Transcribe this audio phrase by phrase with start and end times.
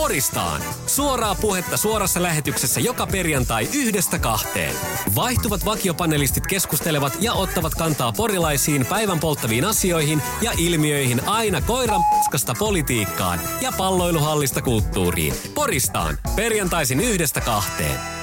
[0.00, 0.62] Poristaan.
[0.86, 4.76] Suoraa puhetta suorassa lähetyksessä joka perjantai yhdestä kahteen.
[5.14, 12.54] Vaihtuvat vakiopanelistit keskustelevat ja ottavat kantaa porilaisiin päivän polttaviin asioihin ja ilmiöihin aina koiran paskasta
[12.58, 15.34] politiikkaan ja palloiluhallista kulttuuriin.
[15.54, 16.18] Poristaan.
[16.36, 18.19] Perjantaisin yhdestä kahteen.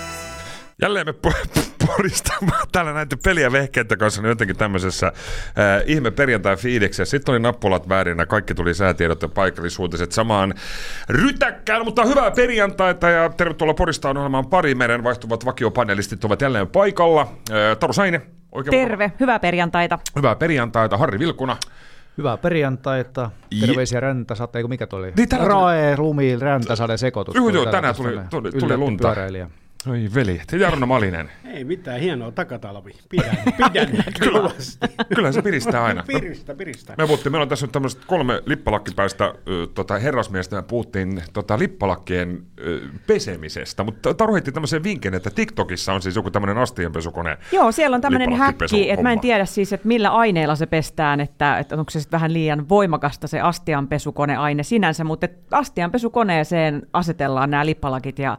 [0.82, 5.14] Jälleen me po- poristamaan täällä näitä peliä vehkeitä kanssa niin jotenkin tämmöisessä äh,
[5.86, 7.06] ihme perjantai fiiliksessä.
[7.18, 10.54] Sitten oli nappulat väärinä, kaikki tuli säätiedot ja paikallisuutiset samaan
[11.10, 17.22] rytäkkään, mutta hyvää perjantaita ja tervetuloa Poristaan ohjelmaan pari meidän vaihtuvat vakiopanelistit ovat jälleen paikalla.
[17.52, 18.22] Äh, Taru Saine,
[18.52, 20.00] oikein Terve, hyvää perjantaita.
[20.16, 21.58] Hyvää perjantaita, Harri Vilkuna.
[22.18, 23.32] Hyvää perjantaita.
[23.60, 25.14] Terveisiä räntäsate, eikö mikä tuli?
[25.18, 27.36] Niin, tuli- Rae, lumi, räntäsade, sekoitus.
[27.36, 29.08] Joo, joo, Tuli tänään tuli- tuli- tuli lunta.
[29.08, 29.50] pyöräilijä.
[29.86, 31.30] Oi veli, Jarno Malinen.
[31.46, 32.92] Ei mitään, hienoa takatalvi.
[33.10, 33.88] Pidän, pidän
[34.34, 34.88] kovasti.
[35.16, 36.04] Kyllä se piristää aina.
[36.14, 36.94] Piristä, piristä.
[36.98, 39.34] Me puhuttiin, meillä on tässä nyt tämmöiset kolme lippalakkipäistä
[39.74, 45.94] tota, herrasmiestä, me puhuttiin tota, lippalakkien ö, pesemisestä, mutta Taru heitti tämmöisen vinkin, että TikTokissa
[45.94, 47.38] on siis joku tämmöinen astianpesukone.
[47.52, 51.20] Joo, siellä on tämmöinen häkki, että mä en tiedä siis, että millä aineella se pestään,
[51.20, 57.66] että, että onko se sitten vähän liian voimakasta se astianpesukoneaine sinänsä, mutta astianpesukoneeseen asetellaan nämä
[57.66, 58.38] lippalakit ja,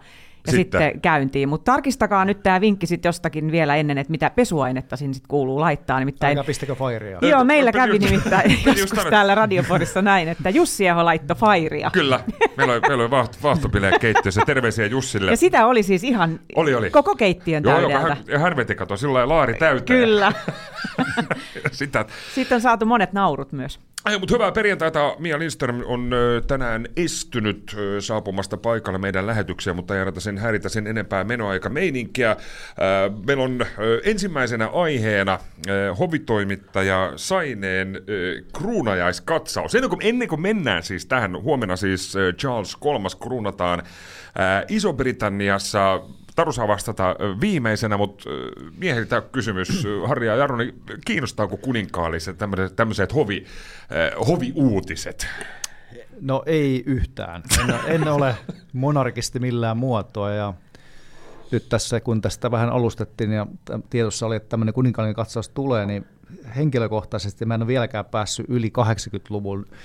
[0.48, 0.82] ja Sitten.
[0.82, 1.00] sitten.
[1.00, 1.48] käyntiin.
[1.48, 5.60] Mutta tarkistakaa nyt tämä vinkki sitten jostakin vielä ennen, että mitä pesuainetta sinne sitten kuuluu
[5.60, 5.98] laittaa.
[5.98, 7.18] Nimittäin, Älkää pistäkö fairia.
[7.22, 11.90] joo, meillä kävi just- nimittäin joskus täällä radiopodissa näin, että Jussi Eho laittoi fairia.
[11.92, 12.20] Kyllä,
[12.56, 14.42] meillä oli, meillä oli vaht, vaahtopileet keittiössä.
[14.46, 15.30] Terveisiä Jussille.
[15.30, 16.90] Ja sitä oli siis ihan Oli, oli.
[16.90, 18.16] koko keittiön Joo, joo, täydeltä.
[18.32, 20.00] hän, härveti kato, sillä lailla laari täyteen.
[20.00, 20.32] Kyllä.
[21.72, 22.04] Sitä.
[22.34, 23.80] Sitten on saatu monet naurut myös.
[24.04, 25.16] Ai, mutta hyvää perjantaita.
[25.18, 26.10] Mia Lindström on
[26.46, 32.36] tänään estynyt saapumasta paikalle meidän lähetyksiä, mutta ei sen häiritä sen enempää menoaika meininkiä.
[33.26, 33.66] Meillä on
[34.04, 35.38] ensimmäisenä aiheena
[35.98, 38.00] hovitoimittaja Saineen
[38.58, 39.74] kruunajaiskatsaus.
[39.74, 43.82] Ennen kuin, ennen kuin mennään siis tähän, huomenna siis Charles kolmas kruunataan
[44.68, 46.00] Iso-Britanniassa
[46.38, 48.30] Taru saa vastata viimeisenä, mutta
[48.76, 52.36] miehiltä kysymys, Harri ja Jarno, niin kiinnostaako kuninkaalliset
[52.76, 53.44] tämmöiset, hovi,
[54.28, 55.26] hoviuutiset?
[56.20, 57.42] No ei yhtään.
[57.60, 58.34] En, en ole
[58.72, 60.54] monarkisti millään muotoa ja
[61.50, 63.46] nyt tässä, kun tästä vähän alustettiin ja
[63.90, 66.06] tiedossa oli, että tämmöinen kuninkaallinen katsaus tulee, niin
[66.56, 69.76] henkilökohtaisesti mä en ole vieläkään päässyt yli 80-luvun ö,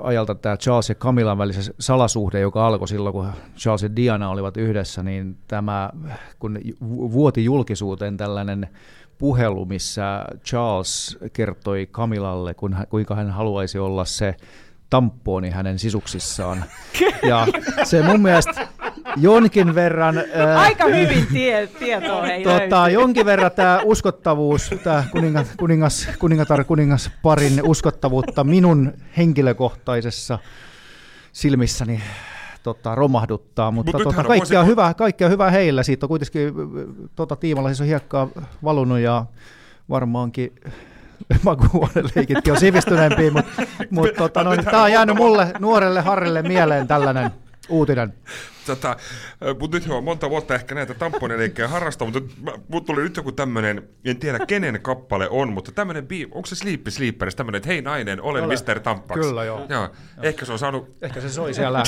[0.00, 4.56] ajalta tämä Charles ja Camilan välisen salasuhde, joka alkoi silloin, kun Charles ja Diana olivat
[4.56, 5.90] yhdessä, niin tämä,
[6.38, 8.68] kun vu- vuoti julkisuuteen tällainen
[9.18, 14.36] puhelu, missä Charles kertoi Camilalle, kun kuinka hän haluaisi olla se
[14.92, 16.64] tamponi hänen sisuksissaan.
[17.28, 17.46] Ja
[17.84, 18.68] se mun mielestä
[19.16, 20.18] jonkin verran...
[20.34, 26.64] ää, Aika hyvin tie, tietoa ei Tota, jonkin verran tämä uskottavuus, tämä kuningas, kuningas, kuningatar
[26.64, 30.38] kuningas parin uskottavuutta minun henkilökohtaisessa
[31.32, 32.02] silmissäni
[32.62, 35.82] tota, romahduttaa, mutta Mut tota, kaikkea, vuosi- hyvää, kaikkea hyvää heillä.
[35.82, 36.54] Siitä on kuitenkin
[37.16, 38.28] tota, tiimalla siis on hiekkaa
[38.64, 39.26] valunut ja
[39.88, 40.52] varmaankin
[41.42, 47.30] makuuhuoneleikitkin on sivistyneempiä, mutta mut, tota, no, tämä on jäänyt mulle nuorelle Harrille mieleen tällainen
[47.68, 48.14] uutinen.
[48.66, 48.96] Tota,
[49.60, 53.88] mutta nyt on monta vuotta ehkä näitä tamponeliikkejä harrastanut, mutta mut tuli nyt joku tämmöinen,
[54.04, 58.22] en tiedä kenen kappale on, mutta tämmöinen, onko se Sleepy Sleepers, tämmöinen, että hei nainen,
[58.22, 58.54] olen Ole.
[58.54, 58.80] Mr.
[58.80, 59.20] Tampaks.
[59.20, 59.66] Kyllä, joo.
[59.68, 59.88] joo.
[60.22, 61.82] Ehkä se on saanut, Ehkä se soi siellä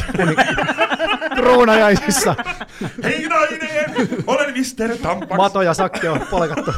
[1.37, 2.35] kruunajaisissa.
[3.03, 3.64] hei nainen,
[4.27, 4.97] olen Mr.
[5.03, 5.37] Tampaks.
[5.37, 6.71] Mato ja Sakke on polkattu.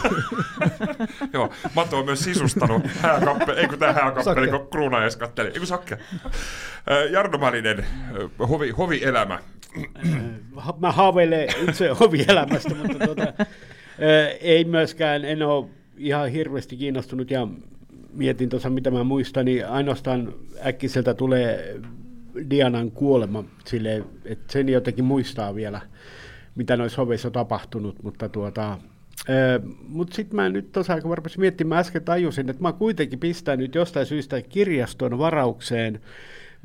[1.34, 5.66] Joo, Mato on myös sisustanut hääkappeli, ei kun tämä hääkappeli, kun kruunajais katteli, ei kun
[5.66, 5.94] Sakke.
[5.94, 9.38] Äh, Jarno Malinen, äh, hovi, hovielämä.
[10.56, 17.31] Ha- Mä haaveilen itse hovielämästä, mutta tota, ää, ei myöskään, en ole ihan hirveästi kiinnostunut
[17.31, 17.49] ja
[18.12, 20.35] mietin tuossa, mitä mä muistan, niin ainoastaan
[20.67, 21.76] äkkiseltä tulee
[22.50, 25.81] Dianan kuolema silleen, että sen jotenkin muistaa vielä,
[26.56, 28.79] mitä noissa hoveissa on tapahtunut, mutta tuota,
[29.88, 33.75] mutta sitten mä nyt tuossa aika varmasti miettimään, äsken tajusin, että mä kuitenkin pistän nyt
[33.75, 36.00] jostain syystä kirjaston varaukseen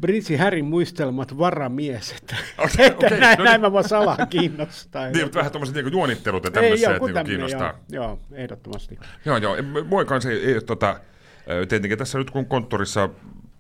[0.02, 3.62] Prinssi Härin muistelmat varamies, että, Okei, että okei, näin, no näin niin.
[3.62, 5.10] mä voin salaa kiinnostaa.
[5.10, 7.80] Niin, mutta vähän tuommoiset niinku juonittelut ja Ei, tämmöisiä, joku että niinku kiinnostaa.
[7.90, 9.00] Joo, joo, ehdottomasti.
[9.26, 9.56] Joo, joo.
[9.86, 11.00] Mua kanssa ei, ei tota,
[11.70, 13.10] tietenkin tässä nyt kun konttorissa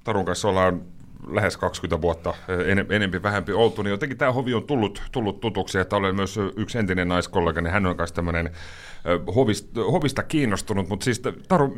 [0.04, 0.81] Tarun kanssa ollaan
[1.27, 5.39] lähes 20 vuotta ö, enem, enempi vähempi oltu, niin jotenkin tämä hovi on tullut, tullut
[5.39, 8.50] tutuksi, että olen myös yksi entinen naiskollega, niin hän on kanssa tämmöinen
[9.35, 11.77] hovista, hovista kiinnostunut, mutta siis Taru,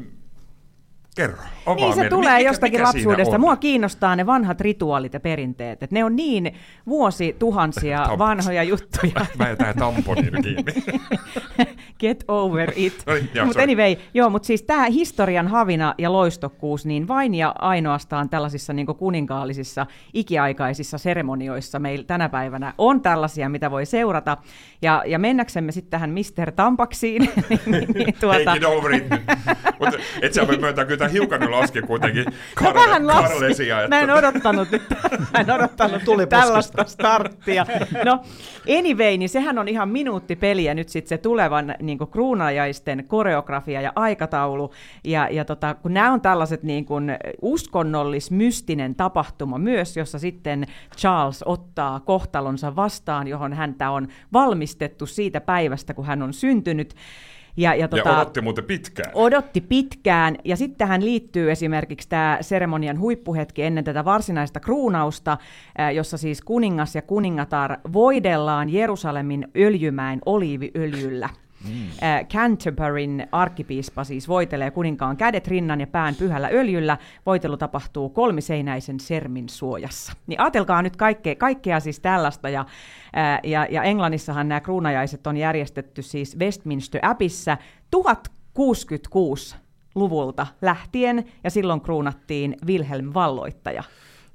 [1.15, 1.37] Kerro,
[1.75, 2.09] Niin se meille.
[2.09, 3.37] tulee Mikä- jostakin mikä lapsuudesta.
[3.37, 5.83] Mua kiinnostaa ne vanhat rituaalit ja perinteet.
[5.83, 6.53] Et ne on niin
[6.87, 8.19] vuosituhansia Tampons.
[8.19, 9.25] vanhoja juttuja.
[9.39, 10.73] Mä jätän tamponin kiinni.
[11.99, 13.03] Get over it.
[13.07, 17.55] No niin, Mutta anyway, joo, mutta siis tämä historian havina ja loistokkuus, niin vain ja
[17.59, 24.37] ainoastaan tällaisissa niin kuninkaallisissa ikiaikaisissa seremonioissa meillä tänä päivänä on tällaisia, mitä voi seurata.
[24.81, 26.51] Ja, ja mennäksemme sitten tähän Mr.
[26.51, 28.37] Tampaksiin, niin, niin, niin Tuota...
[28.37, 29.03] tuota, Hey, get over it.
[29.79, 33.33] Mutta et sä voi myöntää, kyllä tämä hiukan laski kuitenkin No Karle, vähän laski.
[33.33, 33.87] Karlesia.
[33.87, 34.81] Mä en odottanut nyt,
[35.33, 37.65] mä en odottanut Tuli tällaista starttia.
[38.05, 38.19] No
[38.79, 44.73] anyway, niin sehän on ihan minuuttipeliä nyt sitten se tulevan niin kruunajaisten koreografia ja aikataulu.
[45.03, 50.65] Ja, ja tota, kun nämä on tällaiset niin kuin uskonnollis-mystinen tapahtuma myös, jossa sitten
[50.97, 56.95] Charles ottaa kohtalonsa vastaan, johon häntä on valmistettu siitä päivästä, kun hän on syntynyt.
[57.57, 59.11] Ja, ja, tota, Ja odotti muuten pitkään.
[59.13, 65.37] odotti pitkään, ja sitten tähän liittyy esimerkiksi tämä seremonian huippuhetki ennen tätä varsinaista kruunausta,
[65.93, 71.29] jossa siis kuningas ja kuningatar voidellaan Jerusalemin öljymäen oliiviöljyllä.
[71.63, 71.89] Mm.
[72.27, 76.97] Canterburyn arkkipiispa siis voitelee kuninkaan kädet rinnan ja pään pyhällä öljyllä.
[77.25, 80.13] Voitelu tapahtuu kolmiseinäisen sermin suojassa.
[80.27, 82.49] Niin ajatelkaa nyt kaikkea, kaikkea siis tällaista.
[82.49, 82.65] Ja,
[83.43, 87.57] ja, ja Englannissahan nämä kruunajaiset on järjestetty siis Westminster Appissa
[87.91, 89.55] 1066
[89.95, 93.83] luvulta lähtien, ja silloin kruunattiin Wilhelm Valloittaja.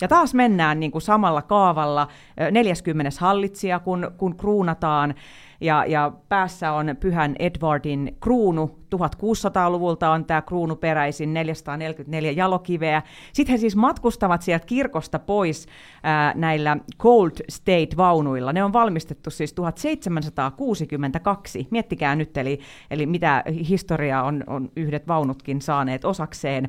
[0.01, 2.09] Ja taas mennään niin kuin samalla kaavalla,
[2.41, 3.11] ö, 40.
[3.21, 5.15] hallitsija, kun, kun kruunataan,
[5.61, 13.03] ja, ja päässä on pyhän Edwardin kruunu, 1600-luvulta on tämä kruunu peräisin, 444 jalokiveä.
[13.33, 15.67] Sitten he siis matkustavat sieltä kirkosta pois
[16.03, 18.53] ää, näillä Cold State-vaunuilla.
[18.53, 21.69] Ne on valmistettu siis 1762.
[21.71, 22.61] Miettikää nyt, eli,
[22.91, 26.69] eli mitä historiaa on, on yhdet vaunutkin saaneet osakseen.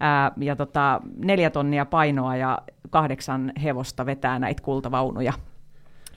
[0.00, 2.58] Ää, ja tota, neljä tonnia painoa ja
[2.90, 5.32] kahdeksan hevosta vetää näitä kultavaunuja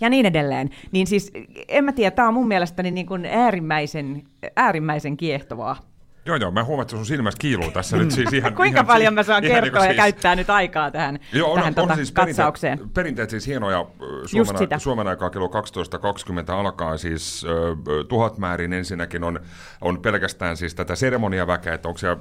[0.02, 0.70] ja niin edelleen.
[0.92, 1.32] Niin siis,
[1.68, 4.24] en mä tiedä, tämä on mun mielestäni niin kuin äärimmäisen,
[4.56, 5.91] äärimmäisen kiehtovaa.
[6.26, 8.56] Joo, joo, mä huomaan, että sun silmässä kiiluu tässä nyt siis ihan...
[8.56, 11.50] Kuinka ihan, paljon mä saan ihan kertoa niinku ja siis- käyttää nyt aikaa tähän, Joo,
[11.52, 12.78] on, tähän on, tota, on siis katsaukseen?
[12.78, 13.86] perinteet, perinteet siis hienoja.
[14.26, 14.80] Suomen.
[14.80, 19.40] Suomen aikaa kello 12.20 alkaa siis ö, ö, tuhat määrin ensinnäkin on,
[19.82, 22.18] on pelkästään siis tätä seremoniaväkeä, että onko siellä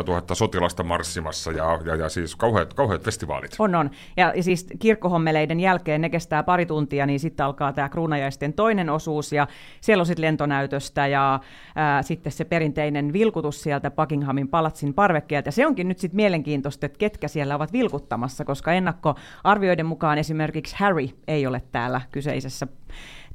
[0.00, 3.56] 2-3 tuhatta sotilasta marssimassa ja, ja, ja siis kauheat, kauheat festivaalit.
[3.58, 3.90] On, on.
[4.16, 8.90] Ja, ja siis kirkkohommeleiden jälkeen ne kestää pari tuntia, niin sitten alkaa tämä kruunajaisten toinen
[8.90, 9.46] osuus, ja
[9.80, 11.40] siellä on sitten lentonäytöstä, ja
[11.74, 15.48] ää, sitten se perinteinen vilkutus sieltä Buckinghamin palatsin parvekkeelta.
[15.48, 20.76] Ja se onkin nyt sitten mielenkiintoista, että ketkä siellä ovat vilkuttamassa, koska ennakkoarvioiden mukaan esimerkiksi
[20.78, 22.66] Harry ei ole täällä kyseisessä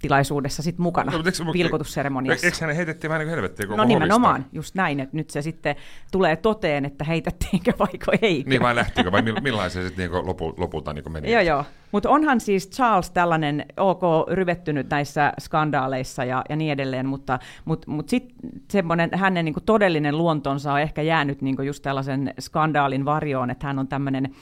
[0.04, 2.48] tilaisuudessa sit mukana No, eikö- vilkutusseremoniassa.
[2.48, 4.56] Eikö hänen heitettiin vähän niin kuin helvettiin koko No nimenomaan, hovista?
[4.56, 5.76] just näin, että nyt se sitten
[6.12, 8.44] tulee toteen, että heitettiinkö vaiko ei.
[8.48, 11.32] Niin vai lähtikö, vai mil- millainen se sitten niin lopu, lopulta niin meni?
[11.32, 11.66] Joo, joo.
[11.92, 14.02] Mutta onhan siis Charles tällainen ok
[14.32, 18.36] ryvettynyt näissä skandaaleissa ja, ja niin edelleen, mutta mut, mut sitten
[18.72, 23.80] semmoinen hänen niinku todellinen luontonsa on ehkä jäänyt niinku just tällaisen skandaalin varjoon, että hän
[23.80, 24.36] on tämmöinen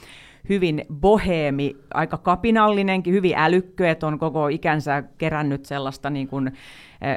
[0.48, 6.52] hyvin boheemi, aika kapinallinenkin, hyvin älykkö, että on koko ikänsä kerännyt sellaista niin kuin,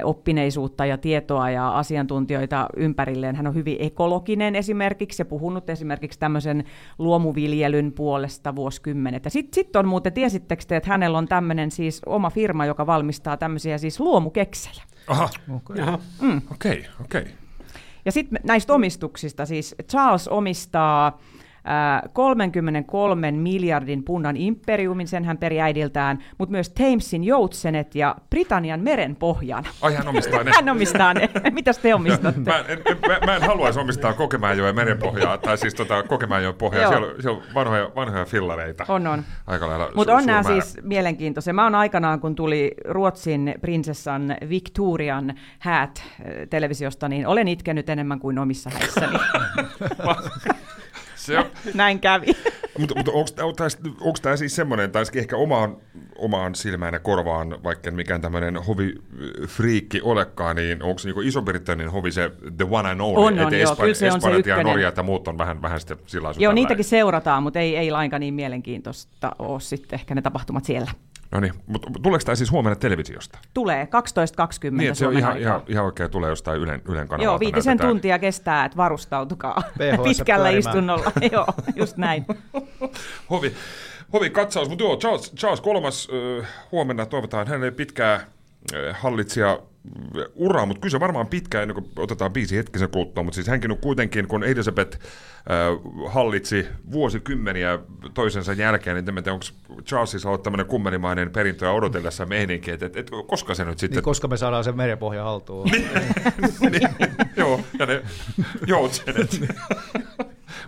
[0.03, 3.35] oppineisuutta ja tietoa ja asiantuntijoita ympärilleen.
[3.35, 6.63] Hän on hyvin ekologinen esimerkiksi ja puhunut esimerkiksi tämmöisen
[6.99, 9.25] luomuviljelyn puolesta vuosikymmenet.
[9.25, 12.87] Ja sitten sit on muuten, tiesittekö te, että hänellä on tämmöinen siis oma firma, joka
[12.87, 14.83] valmistaa tämmöisiä siis luomukeksejä.
[15.07, 15.29] Aha,
[16.51, 17.25] okei, okei.
[18.05, 21.19] Ja sitten näistä omistuksista, siis Charles omistaa
[22.13, 29.63] 33 miljardin punnan imperiumin, sen hän peri äidiltään, mutta myös Thamesin joutsenet ja Britannian merenpohjan.
[29.81, 30.51] Ai hän omistaa ne.
[30.55, 31.29] Hän omistaa ne.
[31.51, 32.39] Mitäs te omistatte?
[32.51, 36.89] Mä, en, en, mä, mä en haluaisi omistaa Kokemäenjoen merenpohjaa, tai siis tota Kokemäenjoen pohjaa.
[36.89, 38.85] Siellä, on- siellä on vanhoja, vanhoja fillareita.
[38.87, 39.23] On, on.
[39.47, 40.61] Aika lailla Mutta su- on nämä määrä.
[40.61, 41.53] siis mielenkiintoisia.
[41.53, 48.19] Mä oon aikanaan, kun tuli Ruotsin prinsessan Victorian häät eh, televisiosta, niin olen itkenyt enemmän
[48.19, 49.17] kuin omissa häissäni.
[51.25, 52.25] Se on, Näin kävi.
[52.79, 53.11] mutta mutta
[54.01, 55.77] onko tämä siis semmoinen, tai ehkä omaan,
[56.15, 62.11] omaan silmään ja korvaan, vaikka en mikään tämmöinen hovifriikki olekaan, niin onko niinku Iso-Britannian hovi
[62.11, 64.63] se the one and only, On, on, että joo, Espan- kyllä se on se ja.
[64.63, 68.19] Norja ja muut on vähän, vähän sitten sillä Joo, niitäkin seurataan, mutta ei, ei lainkaan
[68.19, 70.91] niin mielenkiintoista ole sitten ehkä ne tapahtumat siellä.
[71.35, 73.39] No niin, mutta tuleeko tämä siis huomenna televisiosta?
[73.53, 73.87] Tulee
[74.71, 77.23] 12.20 Niin, se on ihan, ihan, ihan oikein tulee jostain Ylen, Ylen kanavalta.
[77.23, 77.89] Joo, viitisen näytetään.
[77.89, 79.55] tuntia kestää, että varustautukaa
[80.03, 80.57] pitkällä pyörimään.
[80.59, 81.11] istunnolla.
[81.31, 82.25] joo, just näin.
[83.29, 83.53] Hovi,
[84.13, 86.07] hovi katsaus, mutta joo, Charles, Charles kolmas
[86.41, 88.25] äh, huomenna toivotaan hänelle pitkää
[88.93, 89.59] hallitsija
[90.35, 93.71] uraa, mutta kyllä se varmaan pitkään ennen kuin otetaan biisi hetkisen kuluttua, mutta siis hänkin
[93.71, 97.79] on kuitenkin, kun Elisabeth äh, hallitsi vuosikymmeniä
[98.13, 99.45] toisensa jälkeen, niin en tiedä, onko
[99.83, 103.95] Charlesissa ollut tämmöinen kummenimainen perintö ja odotellessa meininki, että et, et, koska se nyt sitten...
[103.97, 105.67] Niin, koska me saadaan sen merenpohja haltuun.
[106.71, 106.89] niin,
[107.37, 108.01] joo, ja ne
[108.67, 109.41] joutsenet.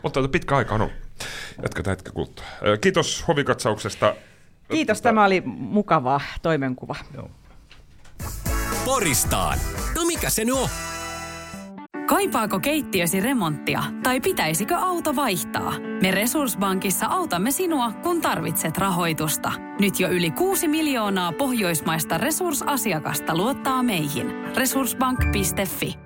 [0.03, 0.95] mutta pitkä aika on ollut.
[1.63, 2.45] Jatketaan hetken kuluttua.
[2.81, 4.15] Kiitos hovikatsauksesta.
[4.71, 6.95] Kiitos, tämä oli mukava toimenkuva.
[7.13, 7.29] Joo.
[8.85, 9.59] Poristaan.
[9.95, 10.69] No mikä se nyt on?
[12.07, 15.73] Kaipaako keittiösi remonttia tai pitäisikö auto vaihtaa?
[16.01, 19.51] Me Resurssbankissa autamme sinua, kun tarvitset rahoitusta.
[19.79, 24.31] Nyt jo yli 6 miljoonaa pohjoismaista resursasiakasta luottaa meihin.
[24.55, 25.99] Resurssbank.fi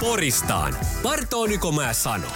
[0.00, 0.76] Poristaan.
[1.02, 2.26] Bartoo Nykomaa sano.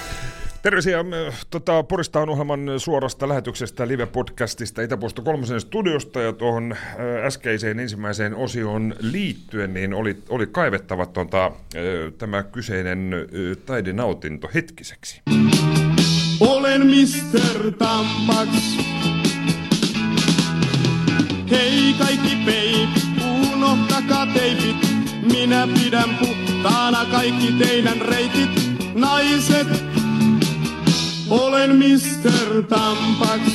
[0.63, 1.05] Terveisiä
[1.51, 6.77] tota, Poristaan ohjelman suorasta lähetyksestä live-podcastista Itäpuosto kolmosen studiosta ja tuohon
[7.25, 11.53] äskeiseen ensimmäiseen osioon liittyen niin oli, oli kaivettava tota,
[12.19, 13.11] tämä kyseinen
[13.67, 15.23] taidenautinto hetkiseksi.
[16.41, 17.73] Olen Mr.
[17.73, 18.79] Tampaks.
[21.51, 23.23] Hei kaikki peipit,
[23.53, 24.77] unohtakaa teipit.
[25.33, 28.51] Minä pidän puhtaana kaikki teidän reitit.
[28.95, 29.88] Naiset,
[31.31, 32.63] olen Mr.
[32.63, 33.53] Tampaks.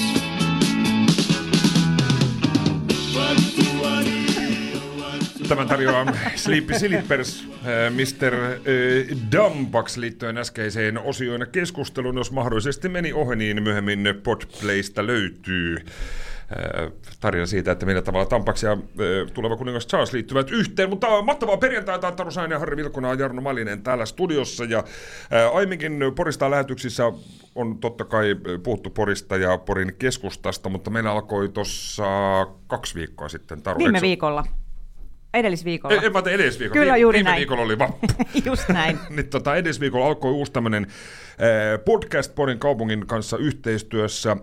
[5.48, 8.34] Tämän tarjoaa Sleepy Slippers, äh, Mr.
[8.34, 8.62] äh,
[9.32, 12.18] Dampax liittyen äskeiseen osioon ja keskusteluun.
[12.18, 15.78] Jos mahdollisesti meni ohi, niin myöhemmin Podplaysta löytyy
[17.20, 18.78] tarina siitä, että millä tavalla Tampax ja
[19.34, 20.90] tuleva kuningas Charles liittyvät yhteen.
[20.90, 24.64] Mutta mahtavaa perjantaita, Taru Sain ja Harri Vilkuna ja Jarno Malinen täällä studiossa.
[24.64, 24.84] Ja
[25.54, 27.12] aiemminkin Porista lähetyksissä
[27.56, 32.06] on totta kai puhuttu Porista ja Porin keskustasta, mutta meillä alkoi tuossa
[32.68, 33.62] kaksi viikkoa sitten.
[33.62, 34.44] Taru, Viime viikolla.
[35.34, 35.96] Edellisviikolla.
[35.96, 36.82] Ei, en mä edellisviikolla.
[36.82, 37.38] Kyllä, juuri Viime näin.
[37.40, 38.08] viikolla oli vappu.
[38.46, 39.00] Just näin.
[39.10, 41.33] Nyt tota, edellisviikolla alkoi uusi tämmöinen äh,
[41.86, 44.38] podcast Porin kaupungin kanssa yhteistyössä, äh,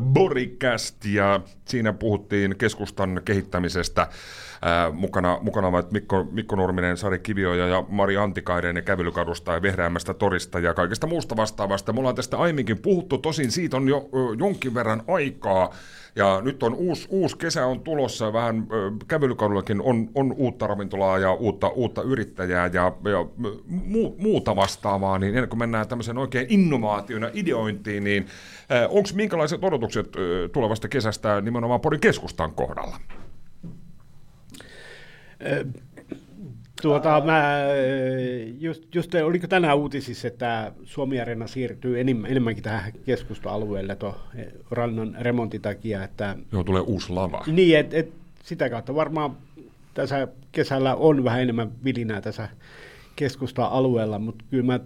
[0.00, 4.02] Boricast, ja siinä puhuttiin keskustan kehittämisestä.
[4.02, 9.62] Äh, mukana, mukana ovat Mikko, Mikko Nurminen, Sari Kivioja ja Mari Antikainen ja kävelykadusta ja
[9.62, 11.92] vehreämmästä torista ja kaikesta muusta vastaavasta.
[11.92, 15.74] Me ollaan tästä aiemminkin puhuttu, tosin siitä on jo jonkin verran aikaa.
[16.16, 18.66] Ja nyt on uusi, uusi kesä on tulossa, vähän
[19.08, 23.26] kävelykadullakin on, on uutta ravintolaa ja uutta, uutta yrittäjää ja, ja
[23.66, 28.26] mu, muuta vastaavaa, niin ennen kuin mennään tämmöiseen oikein innovaation ja ideointiin, niin
[28.88, 32.96] onko minkälaiset odotukset ö, tulevasta kesästä nimenomaan Porin keskustan kohdalla?
[36.82, 37.58] Tuota, mä,
[38.58, 44.14] just, just, oliko tänään uutisissa, että Suomi Arena siirtyy enemmän, enemmänkin tähän keskusta-alueelle tuon
[44.70, 47.44] rannan remontin takia, että Joo, tulee uusi lava.
[47.46, 48.12] niin, et, et,
[48.42, 49.36] sitä kautta varmaan
[49.94, 52.48] tässä kesällä on vähän enemmän vilinää tässä
[53.16, 54.80] keskusta-alueella, mutta kyllä mä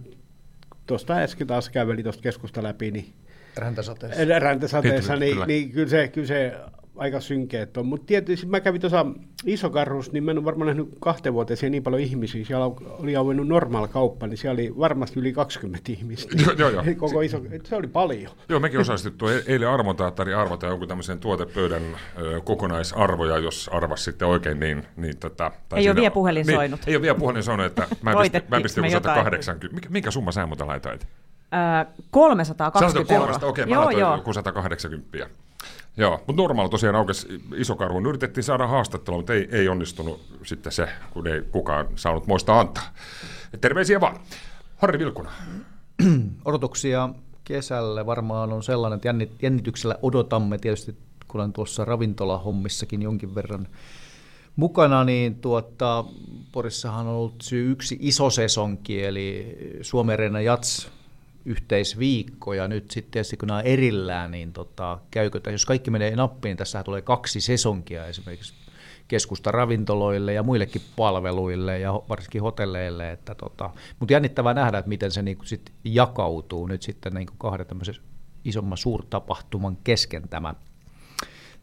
[0.85, 3.13] tuosta äsken taas kävelin tuosta keskusta läpi, niin
[3.57, 4.39] Räntäsateessa.
[4.39, 5.45] räntäsateessa, niin, kyllä.
[5.45, 6.55] niin kyllä, se, kyllä se
[7.01, 7.85] aika synkeet on.
[7.85, 9.05] Mutta tietysti mä kävin tuossa
[9.45, 12.45] Isokarhus, niin mä en ole varmaan nähnyt kahteen vuoteen siellä niin paljon ihmisiä.
[12.45, 16.35] Siellä oli auennut normaal kauppa, niin siellä oli varmasti yli 20 ihmistä.
[16.45, 16.83] Joo, joo, joo.
[16.97, 18.31] Koko iso, se oli paljon.
[18.49, 21.81] Joo, mekin osallistuttu e- eilen arvontaattori arvota jonkun tämmöisen tuotepöydän
[22.21, 24.83] ö, kokonaisarvoja, jos arvas sitten oikein, niin...
[24.95, 26.79] niin tota, tai Ei ole siinä- vielä puhelin niin, soinut.
[26.87, 29.17] Ei ole vielä puhelin soinut, että mä pistin, mä pistin me joku jotain?
[29.17, 29.75] 180.
[29.75, 31.07] Mikä, minkä summa sä muuten laitoit?
[31.53, 33.35] Ö, 320 euroa.
[33.35, 34.15] Okei, okay, mä joo, joo.
[34.15, 35.27] joku 180.
[35.97, 38.05] Joo, mutta normaali tosiaan aukesi iso karhuun.
[38.05, 42.83] Yritettiin saada haastattelua, mutta ei, ei onnistunut sitten se, kun ei kukaan saanut moista antaa.
[43.61, 44.19] Terveisiä vaan.
[44.77, 45.31] Harri Vilkuna.
[46.45, 47.09] Odotuksia
[47.43, 50.95] kesälle varmaan on sellainen, että jännit- jännityksellä odotamme tietysti,
[51.27, 53.67] kun olen tuossa ravintolahommissakin jonkin verran
[54.55, 56.05] mukana, niin tuota,
[56.51, 60.91] Porissahan on ollut yksi iso sesonki, eli Suomen Jats
[61.45, 65.91] yhteisviikko, ja nyt sitten tietysti kun nämä on erillään, niin tota, käykö, tässä- jos kaikki
[65.91, 68.53] menee nappiin, niin tässä tulee kaksi sesonkia esimerkiksi
[69.07, 73.11] keskusta ravintoloille ja muillekin palveluille ja varsinkin hotelleille.
[73.11, 73.69] Että tota,
[73.99, 77.95] mutta jännittävää nähdä, että miten se niinku sit jakautuu nyt sitten niinku kahden tämmöisen
[78.45, 80.55] isomman suurtapahtuman kesken tämä,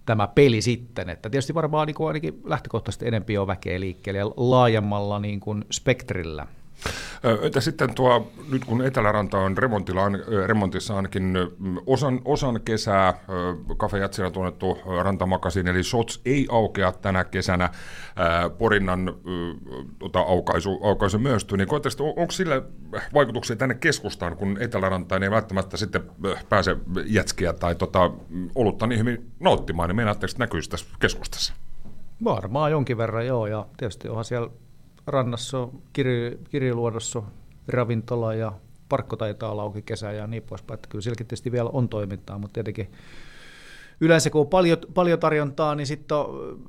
[0.06, 1.08] tämä peli sitten.
[1.08, 6.46] Että tietysti varmaan niinku ainakin lähtökohtaisesti enempi on väkeä liikkeelle ja laajemmalla niinku spektrillä.
[7.42, 9.56] Entä sitten tuo, nyt kun Eteläranta on
[10.46, 11.36] remontissa ainakin
[11.86, 13.14] osan, osan kesää,
[13.76, 17.70] Cafe Jatsilla tunnettu ö, rantamakasiin, eli Shots ei aukea tänä kesänä,
[18.58, 19.14] Porinnan
[19.98, 21.68] tota, aukaisu, aukaisu myöstyy, niin
[22.00, 22.62] on, onko sillä
[23.14, 26.02] vaikutuksia tänne keskustaan, kun Etelärantaan ei välttämättä sitten
[26.48, 28.10] pääse jätskiä tai tota,
[28.54, 31.54] olutta niin hyvin nauttimaan, niin meinaatteko, että näkyisi tässä keskustassa?
[32.24, 33.46] Varmaan jonkin verran, joo.
[33.46, 34.50] Ja tietysti onhan siellä
[35.08, 37.22] rannassa, kiri, kiriluodossa
[37.68, 38.52] ravintola ja
[38.88, 40.74] parkko taitaa olla auki kesä ja niin poispäin.
[40.74, 42.92] Että kyllä sielläkin tietysti vielä on toimintaa, mutta tietenkin
[44.00, 46.16] yleensä kun on paljon, paljon tarjontaa, niin sitten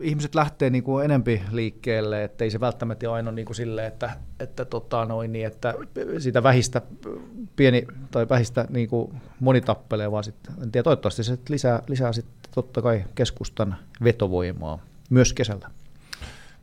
[0.01, 3.85] ihmiset lähtee niin kuin enempi liikkeelle, että ei se välttämättä ole aina niin kuin sille,
[3.85, 5.73] että, että, tota noin, niin, että
[6.19, 6.81] sitä vähistä
[7.55, 12.13] pieni tai vähistä niin kuin moni tappelee, vaan sitten, en tiedä, toivottavasti se lisää, lisää
[12.13, 14.79] sitten totta kai keskustan vetovoimaa
[15.09, 15.69] myös kesällä.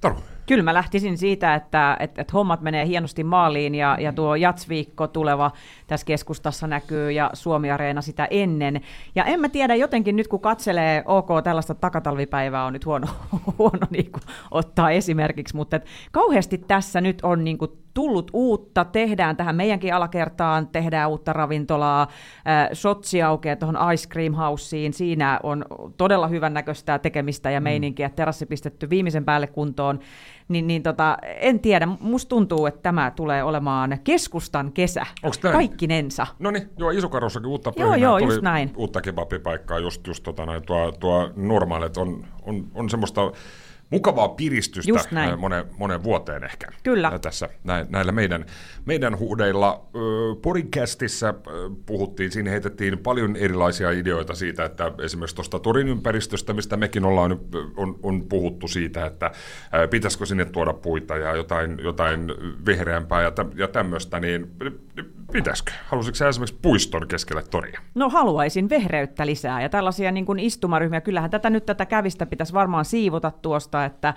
[0.01, 0.17] Taru.
[0.47, 5.07] Kyllä mä lähtisin siitä, että, että, että hommat menee hienosti maaliin ja, ja tuo Jatsviikko
[5.07, 5.51] tuleva
[5.87, 8.81] tässä keskustassa näkyy ja Suomi-areena sitä ennen.
[9.15, 13.07] Ja en mä tiedä, jotenkin nyt kun katselee, ok, tällaista takatalvipäivää on nyt huono,
[13.59, 18.85] huono niin kuin ottaa esimerkiksi, mutta et kauheasti tässä nyt on niin kuin tullut uutta,
[18.85, 22.07] tehdään tähän meidänkin alakertaan, tehdään uutta ravintolaa,
[22.75, 25.65] shotsi aukeaa tuohon Ice Cream Houseen, siinä on
[25.97, 27.65] todella hyvän näköistä tekemistä ja mm.
[27.65, 29.99] meininkiä, terassi pistetty viimeisen päälle kuntoon,
[30.49, 35.07] niin, niin tota, en tiedä, musta tuntuu, että tämä tulee olemaan keskustan kesä,
[35.53, 36.27] kaikkinensa.
[36.39, 38.73] No niin, joo, Isukarussakin uutta joo, joo, tuli just näin.
[38.77, 43.33] uutta kebabipaikkaa, just, just tota, noin, tuo, tuo normaalit on, on, on semmoista
[43.91, 45.01] mukavaa piristystä
[45.37, 46.67] monen, monen vuoteen ehkä.
[46.83, 47.19] Kyllä.
[47.23, 47.49] Tässä
[47.89, 48.47] näillä meidän,
[48.85, 49.87] meidän huudeilla.
[50.43, 51.35] Porikästissä
[51.87, 57.41] puhuttiin, siinä heitettiin paljon erilaisia ideoita siitä, että esimerkiksi tuosta Torin ympäristöstä, mistä mekin ollaan
[57.77, 59.31] on, on puhuttu siitä, että
[59.91, 62.33] pitäisikö sinne tuoda puita ja jotain, jotain
[62.67, 64.51] vihreämpää ja, tä, ja tämmöistä, niin
[65.33, 65.73] pitäisikö?
[65.87, 67.81] Haluaisitko sä esimerkiksi puiston keskelle toria?
[67.95, 71.01] No haluaisin vehreyttä lisää ja tällaisia niin kuin istumaryhmiä.
[71.01, 74.15] Kyllähän tätä nyt tätä kävistä pitäisi varmaan siivota tuosta, että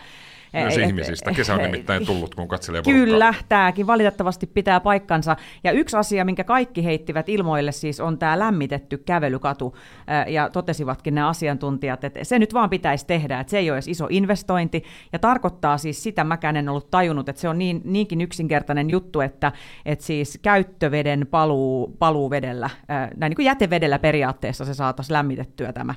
[0.53, 1.31] myös et, ihmisistä.
[1.31, 3.45] Kesä on nimittäin tullut, kun katselee Kyllä, porukkaa.
[3.49, 5.35] tämäkin valitettavasti pitää paikkansa.
[5.63, 9.77] Ja yksi asia, minkä kaikki heittivät ilmoille siis, on tämä lämmitetty kävelykatu.
[10.27, 13.87] Ja totesivatkin ne asiantuntijat, että se nyt vaan pitäisi tehdä, että se ei ole edes
[13.87, 14.83] iso investointi.
[15.13, 19.21] Ja tarkoittaa siis sitä, mäkään en ollut tajunnut, että se on niin, niinkin yksinkertainen juttu,
[19.21, 19.51] että,
[19.85, 25.95] että siis käyttöveden paluu, paluuvedellä, näin niin kuin jätevedellä periaatteessa se saataisiin lämmitettyä tämä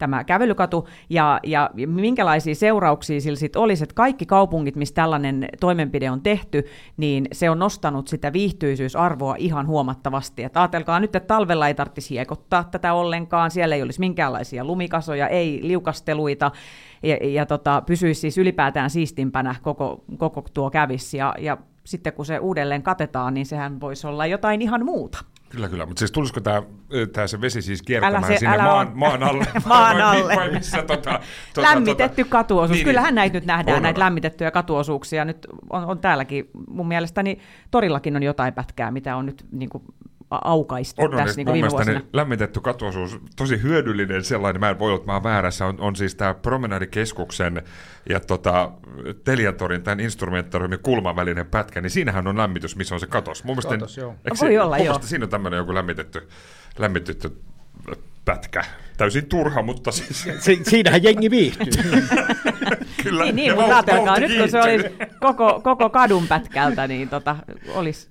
[0.00, 6.10] tämä kävelykatu, ja, ja minkälaisia seurauksia sillä sitten olisi, että kaikki kaupungit, missä tällainen toimenpide
[6.10, 6.64] on tehty,
[6.96, 10.42] niin se on nostanut sitä viihtyisyysarvoa ihan huomattavasti.
[10.44, 15.28] Et ajatelkaa nyt, että talvella ei tarvitsisi hiekottaa tätä ollenkaan, siellä ei olisi minkäänlaisia lumikasoja,
[15.28, 16.50] ei liukasteluita,
[17.02, 22.26] ja, ja tota, pysyisi siis ylipäätään siistimpänä koko, koko tuo kävis, ja, ja sitten kun
[22.26, 25.24] se uudelleen katetaan, niin sehän voisi olla jotain ihan muuta.
[25.50, 25.86] Kyllä, kyllä.
[25.86, 26.62] Mutta siis tulisiko tämä,
[27.12, 29.46] tämä se vesi siis kiertämään se, sinne maan, maan alle?
[29.66, 30.36] maan alle.
[30.36, 31.20] Vai, vai missä, tota,
[31.54, 32.76] tota, Lämmitetty tota, katuosuus.
[32.76, 35.24] Niin, Kyllähän näitä nyt nähdään, on, näitä lämmitettyjä katuosuuksia.
[35.24, 37.38] Nyt on, on täälläkin, mun mielestäni
[37.70, 39.84] torillakin on jotain pätkää, mitä on nyt niin kuin,
[40.30, 42.00] aukaistu on, tässä on, niin viime vuosina.
[42.12, 46.34] lämmitetty katuosuus, tosi hyödyllinen sellainen, mä en voi olla, mä väärässä, on, on siis tämä
[46.34, 47.62] Promenadikeskuksen
[48.08, 48.70] ja tota,
[49.24, 53.44] Teliatorin tämän instrumenttoriumin kulman välinen pätkä, niin siinähän on lämmitys, missä on se katos.
[53.44, 54.14] Mun mielestä, katos, joo.
[54.40, 54.98] Voi olla, joo.
[55.02, 56.28] siinä on tämmöinen joku lämmitetty,
[56.78, 57.40] lämmitetty
[58.24, 58.64] pätkä.
[58.96, 60.28] Täysin turha, mutta siis...
[60.44, 61.66] Si- siinähän jengi viihtyy.
[63.02, 63.24] Kyllä.
[63.24, 64.88] Niin, niin mutta ajatelkaa, nyt kun se olisi
[65.20, 67.36] koko, koko kadun pätkältä, niin tota,
[67.74, 68.08] olisi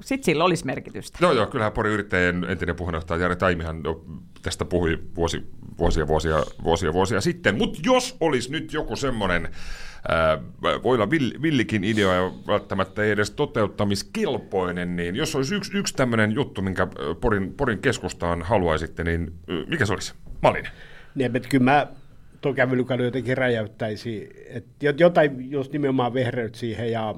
[0.00, 1.18] sitten sillä olisi merkitystä.
[1.20, 3.82] Joo, joo, kyllähän Pori yrittäjien entinen puheenjohtaja Jari Taimihan
[4.42, 5.46] tästä puhui vuosi,
[5.78, 7.58] vuosia, vuosia, vuosia, vuosia sitten.
[7.58, 9.48] Mutta jos olisi nyt joku semmoinen,
[10.82, 11.10] voi olla
[11.42, 16.88] villikin idea ja välttämättä ei edes toteuttamiskelpoinen, niin jos olisi yksi, yksi tämmöinen juttu, minkä
[17.20, 19.32] Porin, Porin keskustaan haluaisitte, niin
[19.66, 20.14] mikä se olisi?
[20.42, 20.72] Malinen.
[21.14, 21.86] Niin, että kyllä mä
[22.40, 27.14] tuon kävelykadun jotenkin räjäyttäisi, että jotain just nimenomaan vehreyt siihen ja,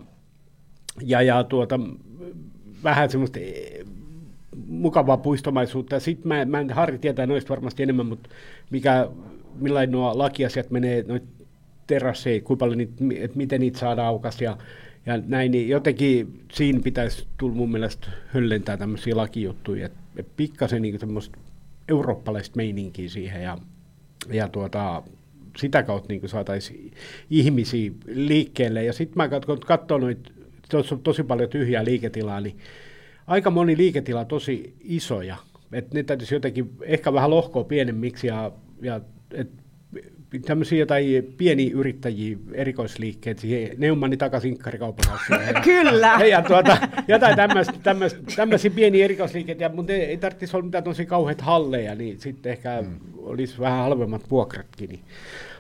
[1.02, 1.80] ja, ja tuota,
[2.84, 3.84] vähän semmoista eh,
[4.66, 6.00] mukavaa puistomaisuutta.
[6.00, 8.28] Sitten mä, mä en, Harri tietää noista varmasti enemmän, mutta
[8.70, 9.08] mikä,
[9.60, 11.26] millainen nuo lakiasiat menee noita
[11.87, 14.56] terasseihin, kuinka paljon niitä, että miten niitä saadaan aukas ja,
[15.06, 20.82] ja näin, niin jotenkin siinä pitäisi tulla mun mielestä höllentää tämmöisiä lakijuttuja, että et pikkasen
[20.82, 21.38] niin semmoista
[21.88, 23.58] eurooppalaista meininkiä siihen ja,
[24.32, 25.02] ja tuota,
[25.56, 26.92] sitä kautta niin saataisiin
[27.30, 28.84] ihmisiä liikkeelle.
[28.84, 30.30] Ja sitten mä kun katson noita
[30.70, 32.59] tuossa on tosi paljon tyhjää liiketilaa, niin
[33.27, 35.37] aika moni liiketila tosi isoja.
[35.72, 39.00] Että ne täytyisi jotenkin ehkä vähän lohkoa pienemmiksi ja, ja
[39.35, 39.48] et,
[40.42, 45.18] tämmöisiä jotain pieniä yrittäjiä, erikoisliikkeet, siihen Neumanni takaisin kaupan
[45.64, 46.16] Kyllä!
[46.20, 46.77] Ja, ja tuota,
[47.09, 47.37] jotain
[48.37, 52.83] tämmöisiä pieniä erikoisliikkeitä, mutta ei, ei tarvitsisi olla mitään tosi kauheat halleja, niin sitten ehkä
[52.83, 52.98] mm.
[53.16, 54.88] olisi vähän halvemmat vuokratkin.
[54.90, 55.00] Niin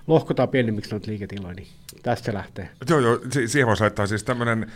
[0.06, 1.66] lohkotaan pienemmiksi noita liiketiloja, niin
[2.02, 2.68] tästä lähtee.
[2.90, 4.66] Joo, joo, si- siihen voisi laittaa siis tämmöinen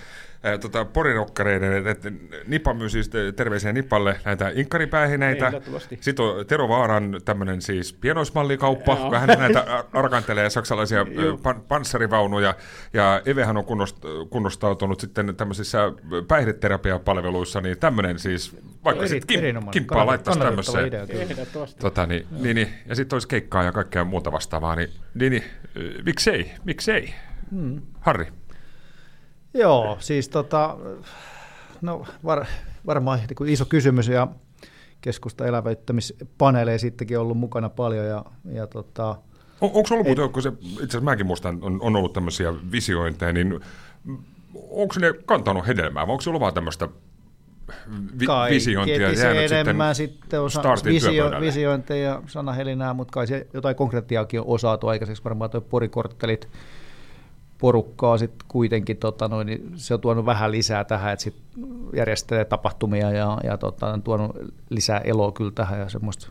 [0.47, 2.13] äh, tota, porirokkareiden, että
[2.47, 5.47] Nipa myy siis te- terveisiä Nipalle näitä inkkaripäihineitä.
[5.47, 5.99] Ehdottomasti.
[6.01, 9.09] Sitten on Tero Vaaran tämmöinen siis pienoismallikauppa, Joo.
[9.11, 11.03] kun hän näitä arkantelee saksalaisia
[11.43, 12.55] pan- panssarivaunuja.
[12.93, 15.93] Ja Evehän on kunnost- kunnostautunut sitten tämmöisissä
[16.29, 20.91] päihdeterapiapalveluissa, niin tämmöinen siis, vaikka Eri- sitten kim- kimppaa laittaisi tämmöiseen.
[21.81, 25.45] Tota, niin, niin, niin, ja sitten olisi keikkaa ja kaikkea muuta vastaavaa, niin, niin, niin
[26.07, 27.08] miksei, miksei?
[27.51, 27.83] Hmm.
[28.01, 28.27] Harri.
[29.55, 30.77] Joo, siis tota,
[31.81, 32.47] no var,
[32.87, 34.29] varmaan niin kuin iso kysymys ja
[35.01, 39.17] keskusta elävöittämispaneeleja sittenkin ollut mukana paljon ja, ja tota,
[39.61, 43.33] On, onko ollut muuten, kun se, itse asiassa mäkin muistan, on, on ollut tämmöisiä visiointeja,
[43.33, 43.61] niin
[44.71, 46.89] onko ne kantanut hedelmää, vai onko se ollut vaan tämmöistä
[48.21, 53.27] vi, visiointia Kaiketi se jäänyt enemmän sitten sitten osa, visio, visiointeja ja sanahelinää, mutta kai
[53.27, 56.49] se jotain konkretiaakin on saatu aikaiseksi, varmaan tuo porikorttelit
[57.59, 61.35] porukkaa sitten kuitenkin, tota noin, niin se on tuonut vähän lisää tähän, että sit
[61.97, 64.37] järjestelee tapahtumia ja, ja tota, on tuonut
[64.71, 66.31] lisää eloa kyllä tähän ja semmoista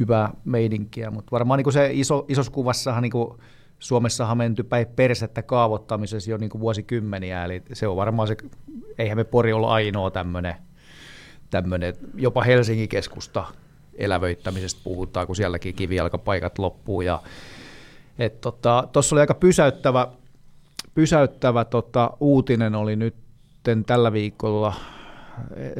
[0.00, 3.38] hyvää meidinkiä, mutta varmaan niin se iso, isossa kuvassahan niin kuin
[3.78, 8.36] Suomessahan menty päin persettä kaavoittamisessa jo niin vuosikymmeniä, eli se on varmaan se,
[8.98, 10.54] eihän me Pori ollut ainoa tämmöinen
[11.50, 13.44] tämmöinen, jopa Helsingin keskusta
[13.94, 17.00] elävöittämisestä puhutaan, kun sielläkin kivijalkapaikat loppuu.
[17.00, 17.22] Ja,
[18.18, 20.08] et tota, tuossa oli aika pysäyttävä,
[20.94, 23.14] pysäyttävä tota, uutinen oli nyt
[23.86, 24.74] tällä viikolla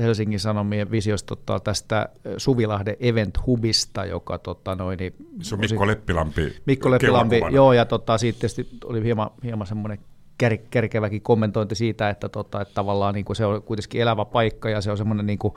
[0.01, 5.87] Helsingin Sanomien visiosta tota, tästä Suvilahden Event Hubista, joka tota, noin, niin, Se on Mikko
[5.87, 9.99] Leppilampi Mikko Leppilampi, joo, ja tota, siitä tietysti oli hieman, hieman semmoinen
[10.39, 14.71] kär, kärkeväkin kommentointi siitä, että, tota, että tavallaan niin kuin se on kuitenkin elävä paikka
[14.71, 15.55] ja se on semmoinen niin kuin,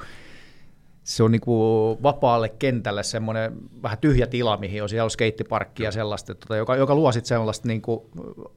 [1.08, 5.84] se on niin kuin vapaalle kentälle semmoinen vähän tyhjä tila, mihin on siellä on skeittiparkki
[5.84, 8.02] ja sellaista, tota, joka, joka luo sitten sellaista niin kuin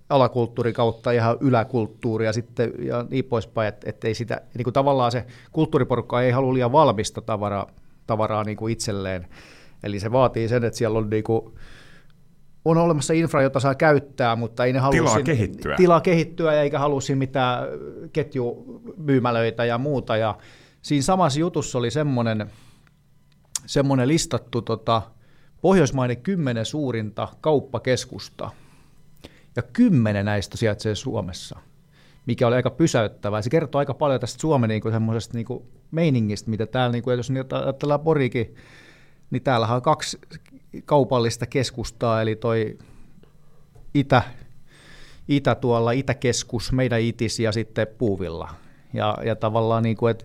[0.08, 5.12] alakulttuuri kautta ihan yläkulttuuria sitten ja niin poispäin, että, että ei sitä, niin kuin tavallaan
[5.12, 7.66] se kulttuuriporukka ei halua liian valmista tavaraa,
[8.06, 9.26] tavaraa niin kuin itselleen.
[9.82, 11.54] Eli se vaatii sen, että siellä on niin kuin,
[12.64, 15.76] on olemassa infra, jota saa käyttää, mutta ei ne halua Tilaa siinä- kehittyä.
[15.76, 17.68] Tilaa kehittyä ja eikä halua siinä mitään
[18.12, 20.16] ketjumyymälöitä ja muuta.
[20.16, 20.34] Ja
[20.82, 22.50] siinä samassa jutussa oli semmoinen,
[23.66, 25.02] semmoinen listattu tota,
[25.60, 28.50] Pohjoismaiden kymmenen suurinta kauppakeskusta.
[29.56, 31.58] Ja kymmenen näistä sijaitsee Suomessa,
[32.26, 33.42] mikä oli aika pysäyttävää.
[33.42, 37.02] Se kertoo aika paljon tästä Suomen niin kuin, semmoisesta niin kuin, meiningistä, mitä täällä, niin
[37.02, 37.30] kuin, jos
[37.64, 38.54] ajatellaan Porikin,
[39.30, 40.18] niin täällähän on kaksi
[40.84, 42.78] kaupallista keskustaa, eli toi
[43.94, 44.22] Itä,
[45.28, 48.54] Itä tuolla, Itäkeskus, meidän Itis ja sitten Puuvilla.
[48.92, 50.24] Ja, ja tavallaan niin kuin, että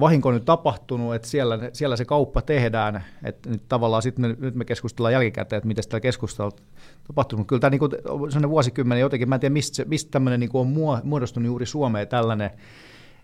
[0.00, 4.54] vahinko nyt tapahtunut, että siellä, siellä se kauppa tehdään, että nyt tavallaan sit me, nyt
[4.54, 6.58] me keskustellaan jälkikäteen, että miten sitä keskustelua on
[7.06, 7.46] tapahtunut.
[7.46, 10.60] Kyllä tämä niin kuin, sellainen vuosikymmenen jotenkin, mä en tiedä mistä, mistä tämmöinen niin kuin
[10.60, 12.50] on muo- muodostunut juuri Suomeen tällainen,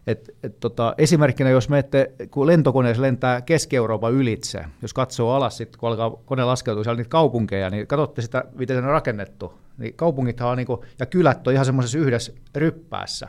[0.07, 5.77] et, et tota, esimerkkinä, jos menette, kun lentokoneessa lentää Keski-Euroopan ylitse, jos katsoo alas, sit,
[5.77, 9.53] kun alkaa kone laskeutua siellä niitä kaupunkeja, niin katsotte sitä, miten se on rakennettu.
[9.79, 13.29] Niin kaupungithan on, niinku, ja kylät on ihan semmoisessa yhdessä ryppäässä.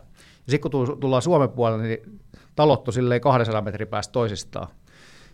[0.49, 2.20] Sitten kun tull- tullaan Suomen puolelle, niin
[2.55, 4.67] talot on silleen 200 metrin päästä toisistaan.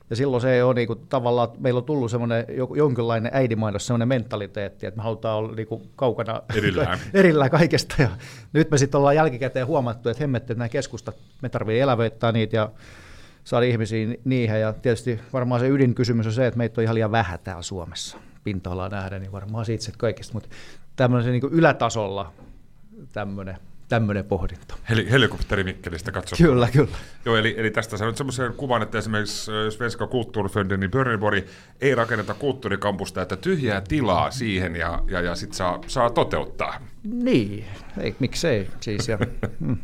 [0.09, 4.85] Ja silloin se on niinku, tavallaan, meillä on tullut semmoinen jo- jonkinlainen äidinmaidos, semmoinen mentaliteetti,
[4.85, 6.99] että me halutaan olla niinku, kaukana Erillään.
[7.13, 7.95] erillään kaikesta.
[7.99, 8.09] Ja
[8.53, 12.55] nyt me sitten ollaan jälkikäteen huomattu, että hemmetti, että nämä keskustat, me tarvitsee elävöittää niitä
[12.55, 12.71] ja
[13.43, 14.59] saada ihmisiä ni- niihin.
[14.59, 18.17] Ja tietysti varmaan se ydinkysymys on se, että meitä on ihan liian vähän täällä Suomessa
[18.43, 20.33] pinta-alaa nähdä, niin varmaan siitä kaikista.
[20.33, 20.49] Mutta
[20.95, 22.33] tämmöisen niin ylätasolla
[23.13, 23.57] tämmöinen,
[23.89, 24.75] tämmöinen pohdinta.
[24.89, 26.49] Heli, helikopteri Mikkelistä katsotaan.
[26.49, 26.97] Kyllä, kyllä.
[27.25, 31.45] Joo, eli, eli tästä sanoit semmoisen kuvan, että esimerkiksi Svenska Kulturfonden, niin Björneborg
[31.81, 36.81] ei rakenneta kulttuurikampusta, että tyhjää tilaa siihen ja, ja, ja sitten saa, saa toteuttaa.
[37.03, 37.65] Niin,
[38.01, 38.69] ei, miksei.
[38.79, 39.17] Siis, ja,
[39.59, 39.77] mm.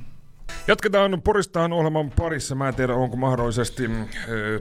[0.67, 2.55] Jatketaan Poristaan ohjelman parissa.
[2.55, 4.09] Mä en tiedä, onko mahdollisesti äh,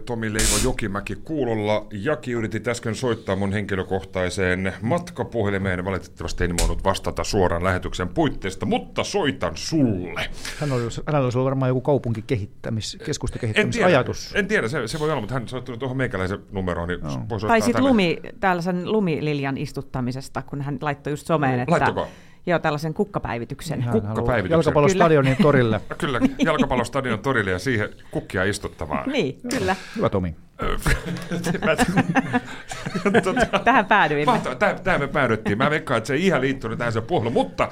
[0.07, 1.87] Tomi Leivo Jokimäki kuulolla.
[1.93, 5.85] Jaki yritti äsken soittaa mun henkilökohtaiseen matkapuhelimeen.
[5.85, 10.31] Valitettavasti en voinut vastata suoraan lähetyksen puitteista, mutta soitan sulle.
[10.61, 14.33] Hän oli, hänellä olisi ollut varmaan joku kaupunkikehittämis, En tiedä, keskustakehittämisajatus.
[14.35, 17.49] en tiedä se, se voi olla, mutta hän soittanut tuohon meikäläisen numeroon, niin voi soittaa
[17.49, 22.09] Tai sitten lumi, tällaisen lumililjan istuttamisesta, kun hän laittoi just someen, että Laittoko?
[22.47, 23.83] Joo, tällaisen kukkapäivityksen.
[23.83, 24.57] Hän Kukka haluaa päivityksen.
[24.57, 25.81] Jalkapallostadionin torille.
[25.99, 29.11] Kyllä, jalkapallostadion torille ja siihen kukkia istuttamaan.
[29.11, 29.77] Niin, kyllä.
[29.97, 30.37] Hyvä Tomi.
[33.25, 34.41] tota, Tähän päädyimme.
[34.59, 35.59] tähän, tähän me päädyttiin.
[35.59, 37.71] Mä veikkaan, että se ei ihan liittynyt tähän se puhelu, mutta äh,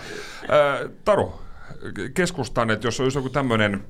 [1.04, 1.40] Taru,
[2.14, 3.84] keskustan, että jos olisi joku tämmöinen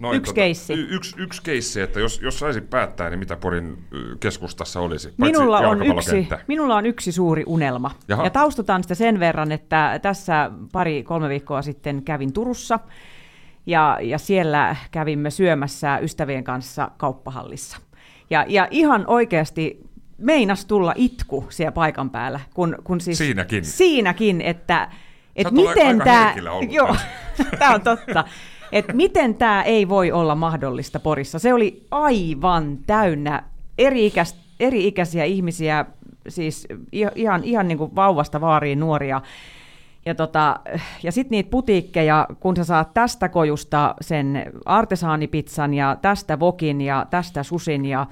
[0.00, 0.72] Noin, Yksi keissi.
[0.72, 3.84] Y- yksi, yksi keissi, että jos, jos saisit päättää, niin mitä Porin
[4.20, 5.14] keskustassa olisi?
[5.16, 7.90] Minulla on, yksi, minulla on yksi suuri unelma.
[8.08, 8.24] Jaha.
[8.24, 12.78] Ja taustataan sitä sen verran, että tässä pari-kolme viikkoa sitten kävin Turussa.
[13.66, 17.76] Ja, ja siellä kävimme syömässä ystävien kanssa kauppahallissa.
[18.30, 19.80] Ja, ja ihan oikeasti
[20.18, 22.40] meinas tulla itku siellä paikan päällä.
[22.54, 23.64] Kun, kun siis, Siinäkin.
[23.64, 24.88] Siinäkin, että,
[25.36, 26.34] että miten tämä...
[26.70, 26.96] Joo,
[27.58, 28.24] tämä on totta.
[28.72, 31.38] Et miten tämä ei voi olla mahdollista Porissa?
[31.38, 33.42] Se oli aivan täynnä
[33.78, 35.84] eri-ikäis, eri-ikäisiä ihmisiä,
[36.28, 39.20] siis ihan, ihan niin kuin vauvasta vaariin nuoria.
[40.06, 40.60] Ja, tota,
[41.02, 47.06] ja sitten niitä putiikkeja, kun sä saat tästä kojusta sen artesaanipizzan ja tästä vokin ja
[47.10, 48.06] tästä susin ja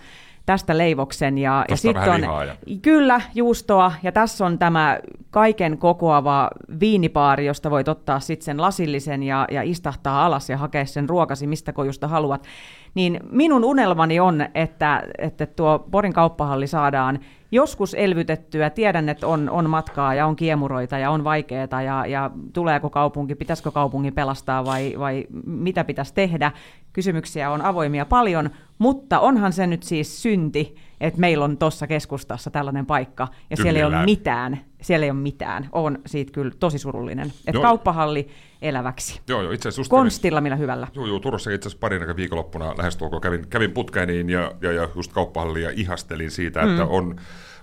[0.46, 1.38] tästä leivoksen.
[1.38, 3.92] Ja, ja Tosta sit vähän on, ja- Kyllä, juustoa.
[4.02, 4.98] Ja tässä on tämä
[5.30, 6.50] kaiken kokoava
[6.80, 11.46] viinipaari, josta voit ottaa sitten sen lasillisen ja, ja istahtaa alas ja hakea sen ruokasi,
[11.46, 12.46] mistä kojusta haluat.
[12.94, 17.18] Niin minun unelmani on, että, että tuo Porin kauppahalli saadaan
[17.52, 18.70] joskus elvytettyä.
[18.70, 23.34] Tiedän, että on, on matkaa ja on kiemuroita ja on vaikeaa ja, ja tuleeko kaupunki,
[23.34, 26.52] pitäisikö kaupunki pelastaa vai, vai mitä pitäisi tehdä.
[26.92, 32.50] Kysymyksiä on avoimia paljon, mutta onhan se nyt siis synti, että meillä on tuossa keskustassa
[32.50, 34.60] tällainen paikka ja siellä ei ole mitään.
[34.80, 35.68] Siellä ei ole mitään.
[35.72, 37.26] On siitä kyllä tosi surullinen.
[37.26, 37.62] Että Joo.
[37.62, 38.28] kauppahalli
[38.62, 39.20] eläväksi.
[39.28, 40.88] Joo, joo, itse asiassa kävin- Konstilla millä hyvällä.
[40.94, 45.12] Joo, joo, Turussa itse asiassa parin viikonloppuna lähestulkoon kävin, kävin putkeeniin ja, ja, ja just
[45.12, 46.90] kauppahalliin ja ihastelin siitä, että Mm.
[46.90, 47.16] on,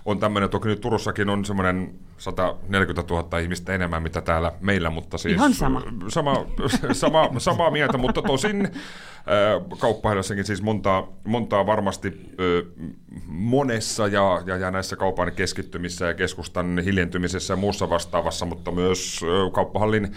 [0.04, 5.18] on tämmöinen, toki nyt Turussakin on semmoinen 140 000 ihmistä enemmän, mitä täällä meillä, mutta
[5.18, 5.34] siis...
[5.34, 5.82] Ihan sama.
[6.08, 6.46] Sama,
[6.92, 12.88] sama samaa mieltä, mutta tosin äh, kauppahallissakin siis montaa, montaa varmasti äh,
[13.26, 19.20] monessa ja, ja, ja näissä kaupan keskittymissä ja keskustan hiljentymisessä ja muussa vastaavassa, mutta myös
[19.22, 20.12] äh, kauppahallin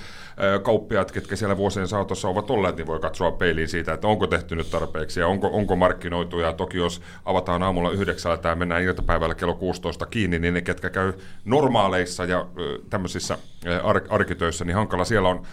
[0.64, 4.56] kauppiaat, ketkä siellä vuosien saatossa ovat olleet, niin voi katsoa peiliin siitä, että onko tehty
[4.56, 6.40] nyt tarpeeksi ja onko, onko markkinoitu.
[6.40, 10.90] Ja toki jos avataan aamulla yhdeksältä ja mennään iltapäivällä kello 16 kiinni, niin ne, ketkä
[10.90, 11.14] käy
[11.46, 12.48] normaaleissa ja
[12.90, 13.38] tämmöisissä
[13.84, 15.44] ar- arkitöissä, niin hankala siellä on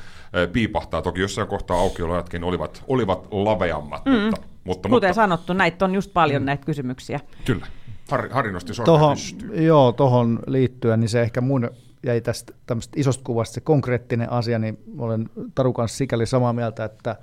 [0.53, 1.03] piipahtaa.
[1.03, 4.13] Toki jossain kohtaa aukioloajatkin olivat, olivat laveammat, mm.
[4.13, 7.21] mutta, mutta, Kuten mutta sanottu, näitä on just paljon näitä kysymyksiä.
[7.45, 7.67] kyllä.
[8.11, 9.17] Harri, Harri nosti sormen Tohon,
[9.53, 11.71] joo, tuohon liittyen, niin se ehkä mun
[12.07, 16.85] jäi tästä tämmöistä isosta kuvasta se konkreettinen asia, niin olen Taru kanssa sikäli samaa mieltä,
[16.85, 17.17] että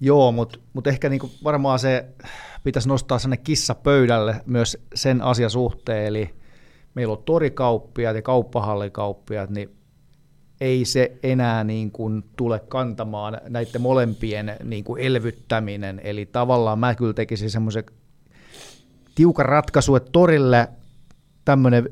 [0.00, 2.04] joo, mutta mut ehkä niinku varmaan se
[2.64, 6.34] pitäisi nostaa sinne kissa pöydälle myös sen asian suhteen, eli
[6.94, 9.76] meillä on torikauppiaat ja kauppahallikauppiaat, niin
[10.60, 16.00] ei se enää niin kuin tule kantamaan näiden molempien niin kuin elvyttäminen.
[16.04, 17.84] Eli tavallaan mä kyllä tekisin semmoisen
[19.14, 20.68] tiukan ratkaisu, että torille
[21.44, 21.88] tämmöinen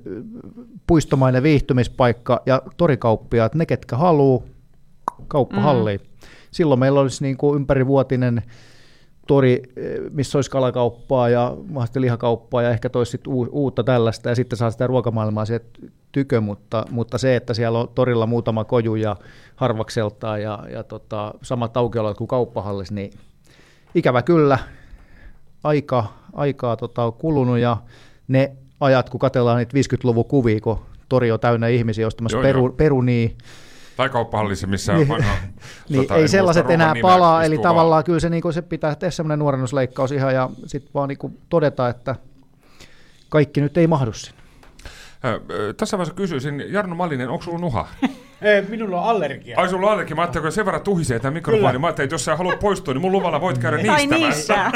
[0.86, 4.44] puistomainen viihtymispaikka ja torikauppiaat, ne ketkä haluu,
[5.28, 6.00] kauppahalliin.
[6.00, 6.13] Mm.
[6.54, 8.42] Silloin meillä olisi niin kuin ympärivuotinen
[9.26, 14.34] tori, eh, missä olisi kalakauppaa ja mahdollisesti lihakauppaa ja ehkä toisi sit uutta tällaista ja
[14.34, 15.66] sitten saa sitä ruokamaailmaa sieltä
[16.12, 19.16] tykö, mutta, mutta se, että siellä on torilla muutama koju ja
[19.56, 23.10] harvakseltaan ja, ja tota, samat aukiolot kuin kauppahallissa, niin
[23.94, 24.58] ikävä kyllä
[25.64, 27.76] aika, aikaa tota, on kulunut ja
[28.28, 32.66] ne ajat, kun katsellaan niitä 50-luvun kuvia, kun tori on täynnä ihmisiä ostamassa Joo, peru,
[32.66, 32.72] joo.
[32.72, 33.28] perunia,
[33.96, 35.08] Tai kauppahallissa, missä Niin.
[35.08, 35.32] vanha...
[35.88, 38.94] niin tota, ei en sellaiset enää palaa, eli vaan- tavallaan kyllä se, niin se pitää
[38.94, 42.16] tehdä semmoinen nuorennusleikkaus ihan ja sitten vaan niin todeta, että
[43.28, 44.38] kaikki nyt ei mahdu sinne.
[45.76, 47.88] Tässä vaiheessa kysyisin, Jarno Malinen, onko sulla nuha?
[48.42, 49.58] Ei, minulla on allergia.
[49.60, 51.78] Ai sulla on allekin, mä ajattelin, kun sen verran tuhisee tämä mikrofoni, Kyllä.
[51.78, 54.16] mä ajattelin, että jos sä haluat poistua, niin mun luvalla voit käydä niistämässä.
[54.16, 54.70] niissä.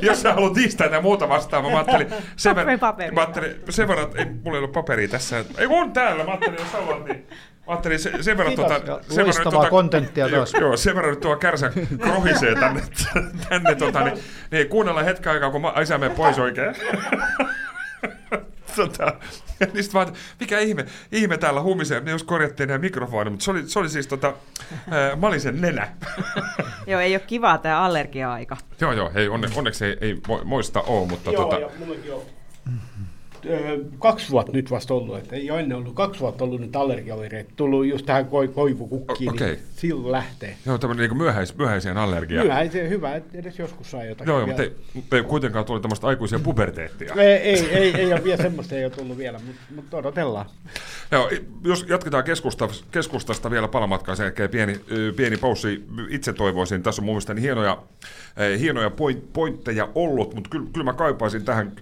[0.06, 3.10] jos sä haluat niistä tai muuta vastaavaa, mä ajattelin, sen Paperi.
[3.14, 5.44] mä ajattelin, sen verran, että ei, mulla ei ole paperia tässä.
[5.58, 7.26] Ei on täällä, mä ajattelin, jos haluat, niin
[7.66, 10.52] Mä ajattelin se, sen verran, tuota, sen verran tuota, kontenttia taas.
[10.52, 12.82] Joo, joo, sen verran nyt tuo kärsä krohisee tänne,
[13.48, 14.18] tänne tota, niin,
[14.50, 16.74] niin kuunnellaan hetken aikaa, kun mä, ai sä mene pois oikein.
[18.76, 19.12] tota,
[19.72, 23.62] niin vaan, mikä ihme, ihme täällä humisee, me just korjattiin nämä mikrofonit, mutta se oli,
[23.66, 24.32] se oli siis tota,
[24.90, 25.88] ää, Malisen nenä.
[26.86, 28.56] Joo, ei ole kivaa tämä allergia-aika.
[28.80, 31.70] joo, joo, hei, onne, onneksi ei, ei mo- moista ole, mutta Joo, tota, ö,
[33.98, 37.48] kaksi vuotta nyt vasta ollut, että ei ole ennen ollut, kaksi vuotta ollut nyt allergiaoireet,
[37.56, 39.48] tullut just tähän koi, koivukukkiin, O- okei.
[39.48, 40.56] niin silloin lähtee.
[40.66, 42.46] joo, tämmöinen niin myöhäis, myöhäiseen allergiaan.
[42.46, 44.30] Myöhään se hyvä, että edes joskus saa jotakin.
[44.30, 47.14] Joo, joo, mutta ei, mutta ei kuitenkaan tuli tämmöistä aikuisia puberteettia.
[47.14, 50.46] ei, ei, ei, ei ole vielä semmoista, ei ole tullut vielä, mutta, mutta odotellaan.
[51.14, 51.30] Joo,
[51.64, 54.80] jos jatketaan keskusta, keskustasta vielä palamatkaa sen jälkeen pieni,
[55.16, 55.84] pieni paussi.
[56.08, 57.82] Itse toivoisin, tässä on mun mielestä niin hienoja,
[58.58, 61.72] hienoja point, pointteja ollut, mutta kyllä, kyllä mä kaipaisin tähän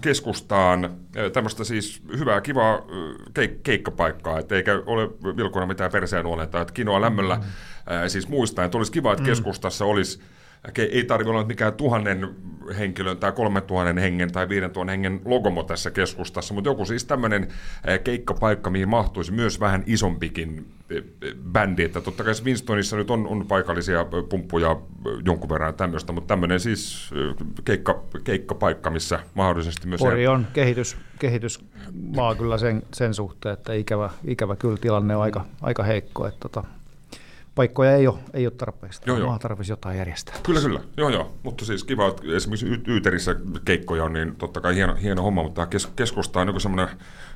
[0.00, 0.96] keskustaan
[1.32, 2.78] tämmöistä siis hyvää, kivaa
[3.34, 7.42] keik- keikkapaikkaa, että eikä ole vilkuna mitään perseen että kinoa lämmöllä mm.
[8.08, 10.20] siis muistaa, että olisi kiva, että keskustassa olisi
[10.68, 12.28] Ke- ei tarvitse olla mikään tuhannen
[12.78, 17.04] henkilön tai kolmen tuhannen hengen tai viiden tuhannen hengen logomo tässä keskustassa, mutta joku siis
[17.04, 17.48] tämmöinen
[17.86, 23.10] ää, keikkapaikka, mihin mahtuisi myös vähän isompikin eh, eh, bändi, että totta kai Winstonissa nyt
[23.10, 24.76] on, on paikallisia ö, pumppuja
[25.24, 27.10] jonkun verran tämmöistä, mutta tämmöinen siis
[27.64, 29.98] keikka, keikkapaikka, missä mahdollisesti myös...
[29.98, 35.44] Pori on kehitys, kehitysmaa kyllä sen, sen suhteen, että ikävä, ikävä kyllä tilanne on aika,
[35.62, 36.26] aika heikko.
[36.26, 36.64] Että tota,
[37.58, 39.00] paikkoja ei ole, ei ole tarpeeksi.
[39.06, 39.38] Joo, joo.
[39.38, 40.34] Tarvitsisi jotain järjestää.
[40.42, 40.80] Kyllä, kyllä.
[40.96, 41.32] Joo, joo.
[41.42, 45.42] Mutta siis kiva, että esimerkiksi Y- Yyterissä keikkoja on, niin totta kai hieno, hieno homma,
[45.42, 46.88] mutta tämä kes- keskusta on joku semmoinen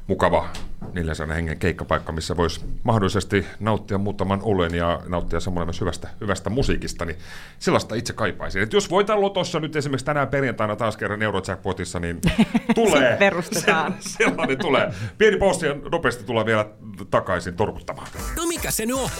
[0.07, 0.49] mukava
[0.93, 6.51] 400 hengen keikkapaikka, missä voisi mahdollisesti nauttia muutaman olen ja nauttia samalla myös hyvästä, hyvästä
[6.51, 7.17] musiikista, niin
[7.59, 8.63] sellaista itse kaipaisin.
[8.63, 12.21] Et jos voitan lotossa nyt esimerkiksi tänään perjantaina taas kerran Eurojackpotissa, niin
[12.75, 13.11] tulee.
[13.13, 13.95] Se perustetaan.
[14.01, 14.93] Se, sellainen tulee.
[15.19, 16.67] Pieni pausi ja nopeasti tulee vielä
[17.11, 18.07] takaisin torkuttamaan.
[18.37, 19.11] No mikä se nyt on?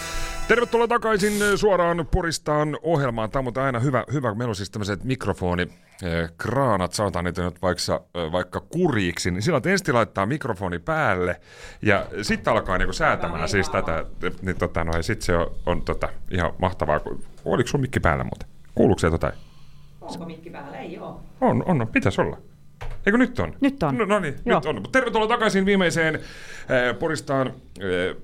[0.49, 3.31] Tervetuloa takaisin suoraan Poristaan ohjelmaan.
[3.31, 4.35] Tämä on muuten aina hyvä, hyvä.
[4.35, 9.43] Meillä on siis tämmöiset mikrofoni eh, kraanat, sanotaan niitä nyt vaikka, eh, vaikka kuriiksi, niin
[9.43, 11.41] silloin ensin laittaa mikrofoni päälle
[11.83, 14.05] ja sitten alkaa niinku säätämään siis tätä,
[14.43, 17.01] niin tota, no, sitten se on, on tota, ihan mahtavaa.
[17.45, 18.49] Oliko sun mikki päällä muuten?
[18.75, 19.35] Kuuluuko se jotain?
[20.01, 20.79] Onko mikki päällä?
[20.79, 21.15] Ei ole.
[21.41, 21.89] On, on, on.
[21.89, 22.39] pitäisi olla.
[23.07, 23.55] Eikö nyt on?
[23.61, 23.99] Nyt on.
[23.99, 24.59] No, no niin, Joo.
[24.59, 24.83] nyt on.
[24.93, 27.55] Tervetuloa takaisin viimeiseen äh, Poristaan äh,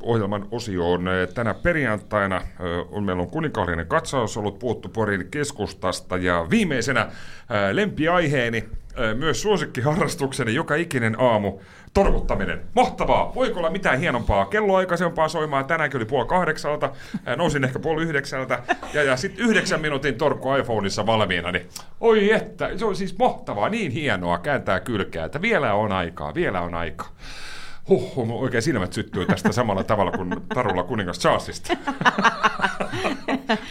[0.02, 1.08] ohjelman osioon.
[1.08, 2.44] Äh, tänä perjantaina äh,
[2.90, 7.10] on, meillä on kuninkaallinen katsaus ollut puhuttu Porin keskustasta ja viimeisenä äh,
[7.72, 8.68] lempiaiheeni,
[9.14, 11.58] myös suosikkiharrastukseni joka ikinen aamu,
[11.94, 12.60] torkuttaminen.
[12.74, 13.34] Mahtavaa!
[13.34, 14.46] Voiko olla mitään hienompaa?
[14.46, 16.90] Kello aikaisempaa soimaan tänäänkin oli puoli kahdeksalta,
[17.36, 18.62] nousin ehkä puoli yhdeksältä
[18.94, 21.68] ja, ja sitten yhdeksän minuutin torkku iPhoneissa valmiina, niin
[22.00, 26.60] oi että, se on siis mahtavaa, niin hienoa kääntää kylkeä, että vielä on aikaa, vielä
[26.60, 27.08] on aikaa.
[27.88, 31.76] Huh, mun oikein silmät syttyy tästä samalla tavalla kuin Tarulla kuningas Charlesista.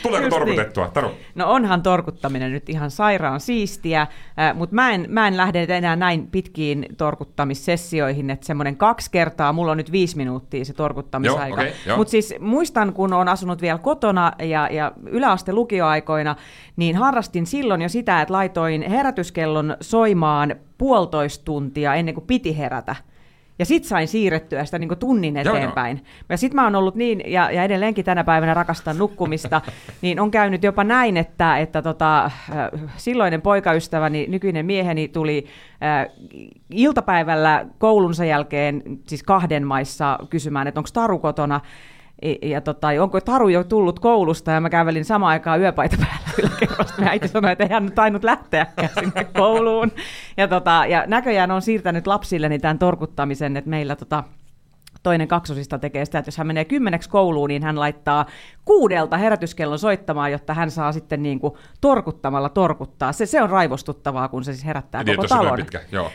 [0.04, 1.12] Tuleeko Just torkutettua, Taru?
[1.36, 5.96] No onhan torkuttaminen nyt ihan sairaan siistiä, äh, mutta mä en, mä en lähde enää
[5.96, 11.64] näin pitkiin torkuttamissessioihin, että semmoinen kaksi kertaa, mulla on nyt viisi minuuttia se torkuttamisaika.
[11.64, 11.98] Joo, joo.
[11.98, 16.36] mutta siis muistan, kun on asunut vielä kotona ja, ja yläaste lukioaikoina,
[16.76, 22.96] niin harrastin silloin jo sitä, että laitoin herätyskellon soimaan puolitoista tuntia ennen kuin piti herätä.
[23.60, 25.56] Ja sit sain siirrettyä sitä niin tunnin Joo, joo.
[25.56, 26.04] eteenpäin.
[26.30, 29.62] Ja sit mä oon ollut niin, ja, ja edelleenkin tänä päivänä rakastan nukkumista,
[30.02, 32.32] niin on käynyt jopa näin, että, että tota, äh,
[32.98, 35.46] silloinen poikaystäväni, nykyinen mieheni, tuli
[35.84, 36.08] äh,
[36.70, 41.62] iltapäivällä koulunsa jälkeen, siis kahden maissa, kysymään, että onko Taru kotona.
[42.42, 47.02] Ja, tota, onko Taru jo tullut koulusta, ja mä kävelin samaan aikaan yöpaita päällä yläkerrasta.
[47.02, 49.92] Ja äiti sanoi, että ei hän tainnut lähteäkään sinne kouluun.
[50.38, 54.24] Ja, tota, ja näköjään on siirtänyt lapsilleni tämän torkuttamisen, että meillä tota,
[55.08, 58.26] toinen kaksosista tekee sitä, että jos hän menee kymmeneksi kouluun, niin hän laittaa
[58.66, 63.12] kuudelta herätyskellon soittamaan, jotta hän saa sitten niin kuin torkuttamalla torkuttaa.
[63.12, 65.60] Se, se on raivostuttavaa, kun se siis herättää Niin, koko talon.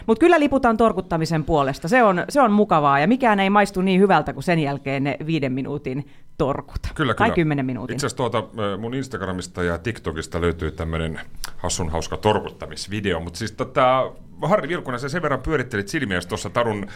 [0.06, 1.88] Mutta kyllä liputan torkuttamisen puolesta.
[1.88, 5.16] Se on, se on mukavaa ja mikään ei maistu niin hyvältä kuin sen jälkeen ne
[5.26, 6.06] viiden minuutin
[6.38, 6.80] torkut.
[6.94, 7.34] Kyllä, tai kyllä.
[7.34, 7.94] kymmenen minuutin.
[7.94, 8.44] Itse asiassa tuota,
[8.78, 11.20] mun Instagramista ja TikTokista löytyy tämmöinen
[11.56, 14.12] hassun hauska torkuttamisvideo, mutta siis tota,
[14.48, 16.86] Harri Vilkunen, sä sen verran pyörittelit silmiäsi tuossa Tarun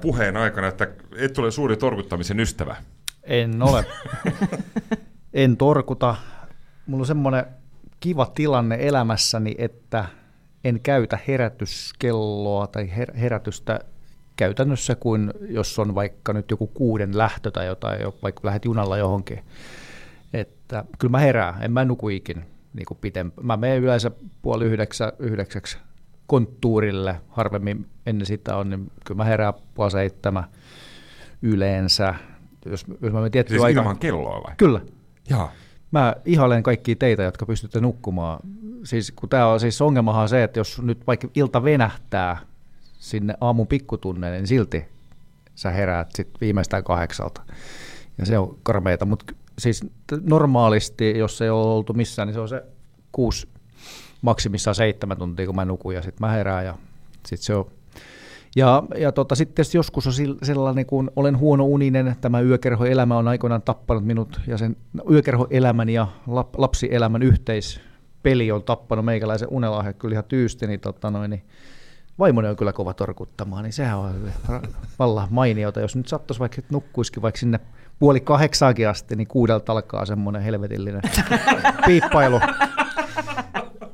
[0.00, 2.76] puheen aikana, että et ole suuri torkuttamisen ystävä.
[3.22, 3.84] En ole.
[5.32, 6.16] en torkuta.
[6.86, 7.44] Mulla on semmoinen
[8.00, 10.04] kiva tilanne elämässäni, että
[10.64, 13.80] en käytä herätyskelloa tai her- herätystä
[14.36, 18.98] käytännössä kuin jos on vaikka nyt joku kuuden lähtö tai jotain, jo- vaikka lähdet junalla
[18.98, 19.44] johonkin.
[20.32, 23.46] Että kyllä mä herään, en mä nuku ikin niin kuin pitempään.
[23.46, 24.10] Mä menen yleensä
[24.42, 25.78] puoli yhdeksä, yhdeksäksi
[26.26, 30.44] konttuurille, harvemmin ennen sitä on, niin kyllä mä herään puoli seitsemän
[31.42, 32.14] yleensä.
[32.66, 34.54] Jos, jos mä menen tiettyä Siis aikaa- ilman kelloa vai?
[34.56, 34.80] Kyllä.
[35.30, 35.52] Jaa.
[35.90, 38.38] Mä ihailen kaikkia teitä, jotka pystytte nukkumaan.
[38.84, 42.36] Siis, kun tää on, siis ongelmahan on se, että jos nyt vaikka ilta venähtää
[42.98, 44.84] sinne aamun pikkutunneille, niin silti
[45.54, 47.42] sä heräät sit viimeistään kahdeksalta.
[48.18, 49.86] Ja se on karmeita, mutta siis
[50.22, 52.62] normaalisti, jos ei ole oltu missään, niin se on se
[53.12, 53.48] kuusi,
[54.24, 56.74] maksimissaan seitsemän tuntia, kun mä nukun ja sitten mä herään ja
[57.26, 57.70] sitten se on
[58.56, 63.62] ja, ja tota, sitten joskus on sellainen, kun olen huono uninen, tämä yökerhoelämä on aikoinaan
[63.62, 64.76] tappanut minut, ja sen
[65.10, 71.30] yökerhoelämän ja lap- lapsielämän yhteispeli on tappanut meikäläisen unelahja kyllä ihan tyysti, niin, tota noin,
[71.30, 71.44] niin
[72.18, 74.14] vaimoni on kyllä kova torkuttamaan, niin sehän on
[74.98, 75.80] vallan mainiota.
[75.80, 77.60] Jos nyt sattuisi vaikka että nukkuisikin vaikka sinne
[77.98, 81.02] puoli kahdeksaakin asti, niin kuudelta alkaa semmoinen helvetillinen
[81.86, 82.40] piippailu.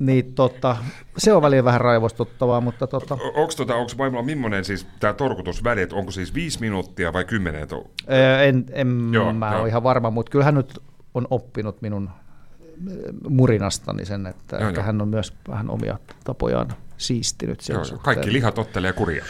[0.01, 0.77] Niin tota,
[1.19, 5.83] se on väliin vähän raivostuttavaa, mutta tota, Onko tota, onks vaimolla millainen siis tämä torkutusväli,
[5.83, 7.69] että onko siis viisi minuuttia vai kymmenen?
[7.69, 10.79] To- ää, en, en Joo, mä ole ihan varma, mutta kyllä hän nyt
[11.15, 12.95] on oppinut minun ää,
[13.29, 14.83] murinastani sen, että Joo, joo.
[14.83, 18.05] hän on myös vähän omia tapojaan siistinyt sen Joo, suhteen.
[18.05, 19.25] kaikki lihat ottelee kuria.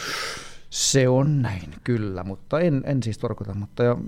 [0.70, 3.98] Se on näin, kyllä, mutta en, en siis torkuta, mutta jo,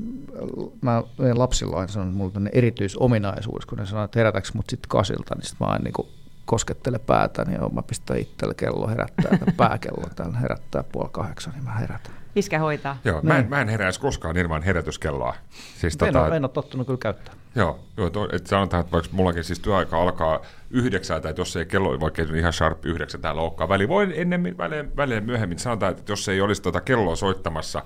[0.81, 4.71] mä meidän lapsilla aina sanon, että mulla on erityisominaisuus, kun ne sanoo, että herätäks mut
[4.71, 6.07] sitten kasilta, niin sit mä aina niin
[6.53, 11.65] koskettele päätäni ja mä pistän itselle kello herättää, tai pääkello täällä herättää puoli kahdeksan, niin
[11.65, 12.15] mä herätän.
[12.37, 12.97] Iskä hoitaa.
[13.05, 15.35] Joo, mä en, mä en heräisi koskaan ilman herätyskelloa.
[15.79, 17.35] Siis En, tota, ole, en ole tottunut kyllä käyttää.
[17.55, 20.41] Joo, joo to, että sanotaan, että vaikka mullakin siis työaika alkaa
[20.71, 24.59] yhdeksältä, että jos ei kello, vaikka ei ihan sharp yhdeksän täällä olekaan, väli voi ennemmin,
[24.59, 27.83] välein, välein myöhemmin, sanotaan, että jos ei olisi tuota kelloa soittamassa,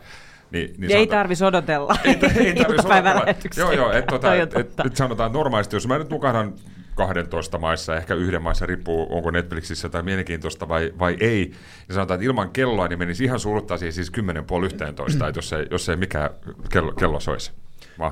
[0.51, 3.35] niin, niin Ei tarvitsisi odotella ei, ei tarvitse odotella.
[3.57, 6.55] Joo, joo, että tota, Toi on et, et, et sanotaan normaalisti, jos mä nyt nukahdan
[6.97, 11.53] 12 maissa, ehkä yhden maissa, riippuu onko Netflixissä tai mielenkiintoista vai, vai ei,
[11.89, 15.53] ja sanotaan, että ilman kelloa niin menisi ihan suruttaisiin siis 10 puoli 11, että jos
[15.53, 16.31] ei, jos ei mikään
[16.73, 17.53] kello, kello soisi.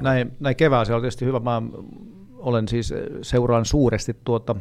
[0.01, 1.41] Näin, näin kevään se on tietysti hyvä.
[1.41, 1.63] Mä
[2.37, 4.57] olen siis, eh, seuraan suuresti tuota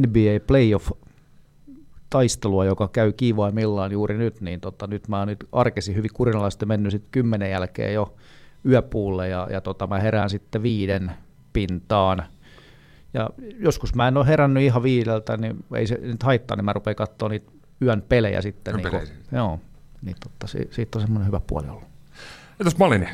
[0.00, 0.90] NBA Playoff
[2.10, 6.66] taistelua, joka käy kiivaimmillaan juuri nyt, niin tota, nyt mä oon nyt arkesi hyvin kurinalaisesti
[6.66, 8.14] mennyt sitten kymmenen jälkeen jo
[8.68, 11.12] yöpuulle ja, ja tota, mä herään sitten viiden
[11.52, 12.22] pintaan.
[13.14, 16.72] Ja joskus mä en ole herännyt ihan viideltä, niin ei se nyt haittaa, niin mä
[16.72, 17.52] rupean katsoa niitä
[17.82, 18.74] yön pelejä sitten.
[18.74, 19.60] Yön niin pelejä kuin, joo,
[20.02, 21.84] niin totta, si, siitä on semmoinen hyvä puoli ollut.
[22.60, 23.08] Entäs Malini?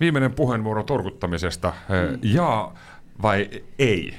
[0.00, 1.72] Viimeinen puheenvuoro torkuttamisesta.
[1.88, 2.18] Mm.
[2.22, 2.72] Ja
[3.22, 4.14] vai ei?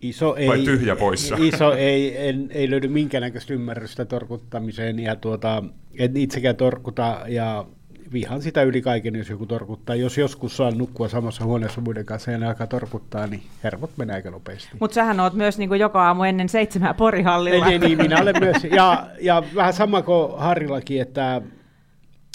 [0.00, 1.36] Iso ei, Vai tyhjä poissa?
[1.38, 5.64] Iso ei, en, ei löydy minkäännäköistä ymmärrystä torkuttamiseen ja tuota,
[5.98, 7.66] en itsekään torkuta ja
[8.12, 9.96] vihan sitä yli kaiken, jos joku torkuttaa.
[9.96, 14.16] Jos joskus saan nukkua samassa huoneessa muiden kanssa ja ne alkaa torkuttaa, niin hermot menee
[14.16, 14.68] aika nopeasti.
[14.80, 17.66] Mutta sähän oot myös niin joka aamu ennen seitsemää porihallilla.
[17.66, 18.64] Ei, niin, minä olen myös.
[18.64, 21.42] Ja, ja vähän sama kuin Harrillakin, että,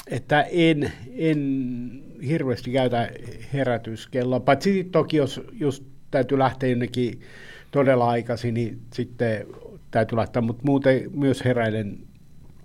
[0.08, 3.10] että en, en hirveästi käytä
[3.54, 4.40] herätyskelloa.
[4.40, 7.22] Paitsi toki, jos just täytyy lähteä jonnekin
[7.72, 9.46] todella aikaisin, niin sitten
[9.92, 12.07] täytyy laittaa, mutta muuten myös heräilen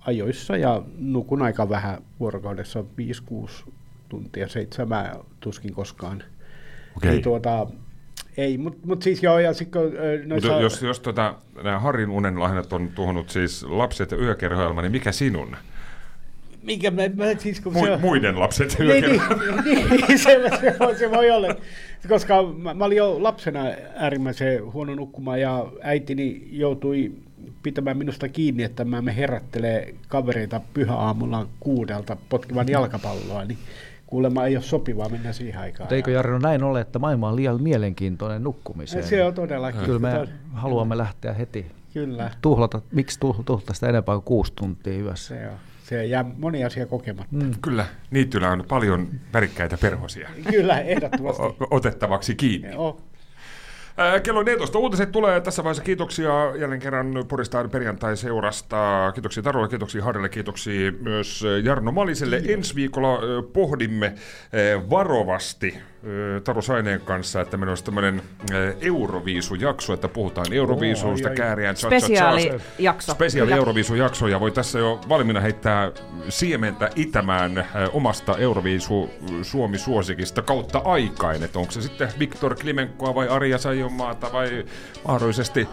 [0.06, 2.84] ajoissa ja nukun aika vähän vuorokaudessa
[3.66, 3.70] 5-6
[4.08, 6.24] tuntia, seitsemää tuskin koskaan.
[6.96, 7.10] Okei.
[7.10, 7.66] Niin tuota,
[8.36, 9.82] ei, mutta mut siis joo, ja sitten
[10.24, 10.60] noissa...
[10.60, 15.56] jos, jos tota, nämä Harrin unenlahnat on tuhonnut siis lapset ja yökerhoilma, niin mikä sinun?
[16.62, 18.00] Mikä mä, mä siis kun Mu- se on...
[18.00, 19.20] muiden lapset ja Niin, niin,
[19.64, 21.48] niin, niin se, se, voi, se voi olla,
[22.08, 23.60] koska mä, mä olin jo lapsena
[23.94, 27.12] äärimmäisen huono nukkumaan ja äitini joutui
[27.62, 33.58] pitämään minusta kiinni, että mä me herättelee kavereita pyhäaamulla kuudelta potkimaan jalkapalloa, niin
[34.06, 35.84] kuulemma ei ole sopivaa mennä siihen aikaan.
[35.84, 39.04] Mutta eikö Jarno näin ole, että maailma on liian mielenkiintoinen nukkumiseen?
[39.04, 39.80] Se on todellakin.
[39.80, 42.80] Kyllä me haluamme lähteä heti Kyllä, tuhlata.
[42.92, 45.34] Miksi tuhl- tuhlata sitä enempää kuin kuusi tuntia yössä?
[45.34, 45.56] se on.
[45.84, 47.36] Se jää moni asia kokematta.
[47.36, 47.50] Mm.
[47.62, 51.42] Kyllä, niityllä on paljon värikkäitä perhosia Kyllä, ehdottomasti.
[51.42, 52.70] o- otettavaksi kiinni.
[52.72, 53.00] Joo.
[54.22, 55.82] Kello 14 uutiset tulee tässä vaiheessa.
[55.82, 59.10] Kiitoksia jälleen kerran Poristaan perjantai-seurasta.
[59.14, 62.42] Kiitoksia Tarolle, kiitoksia Harrille, kiitoksia myös Jarno Maliselle.
[62.48, 63.18] Ensi viikolla
[63.52, 64.14] pohdimme
[64.90, 68.22] varovasti ää, Taro Saineen kanssa, että meillä olisi tämmöinen
[68.80, 71.36] Euroviisu-jakso, että puhutaan Euroviisusta, Oi, oi.
[71.36, 71.76] kääriään.
[71.76, 73.14] Spesiaalijakso.
[73.14, 73.52] Spesiaali.
[73.52, 75.92] Euroviisu-jakso ja voi tässä jo valmiina heittää
[76.28, 79.10] siementä itämään omasta Euroviisu
[79.42, 84.64] Suomi-suosikista kautta aikain, että onko se sitten Viktor Klimenkoa vai Arja Sajonmaata vai
[85.08, 85.68] mahdollisesti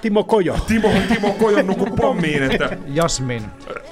[0.00, 0.58] Timo Kojo.
[0.66, 3.42] Timo, Timo Kojonnuku pommiin, että Jasmin.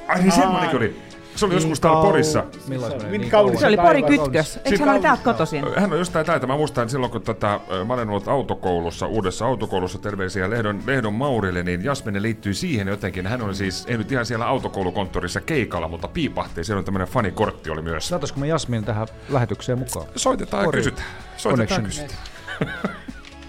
[0.09, 1.03] ai niin semmoinenkin oli.
[1.37, 2.45] Se oli joskus täällä Porissa.
[2.69, 3.11] Milloin se meni?
[3.11, 3.61] Niin Niin kaunis.
[3.61, 4.61] Se oli Pori Kytkös.
[4.65, 5.65] Eikö hän ole täältä kotoisin?
[5.77, 6.47] Hän on jostain täältä.
[6.47, 11.63] Mä muistan silloin, kun tätä, mä olen ollut autokoulussa, uudessa autokoulussa, terveisiä Lehdon, Lehdon Maurille,
[11.63, 13.27] niin Jasmine liittyy siihen jotenkin.
[13.27, 16.65] Hän oli siis, ei nyt ihan siellä autokoulukonttorissa keikalla, mutta piipahti.
[16.65, 18.09] Siellä on tämmöinen fanikortti oli myös.
[18.09, 20.07] Saataisiko me Jasmin tähän lähetykseen mukaan?
[20.17, 21.09] Soitetaan ja kysytään.
[21.37, 22.09] Soitetaan ja Connection.
[22.09, 22.95] kysytään.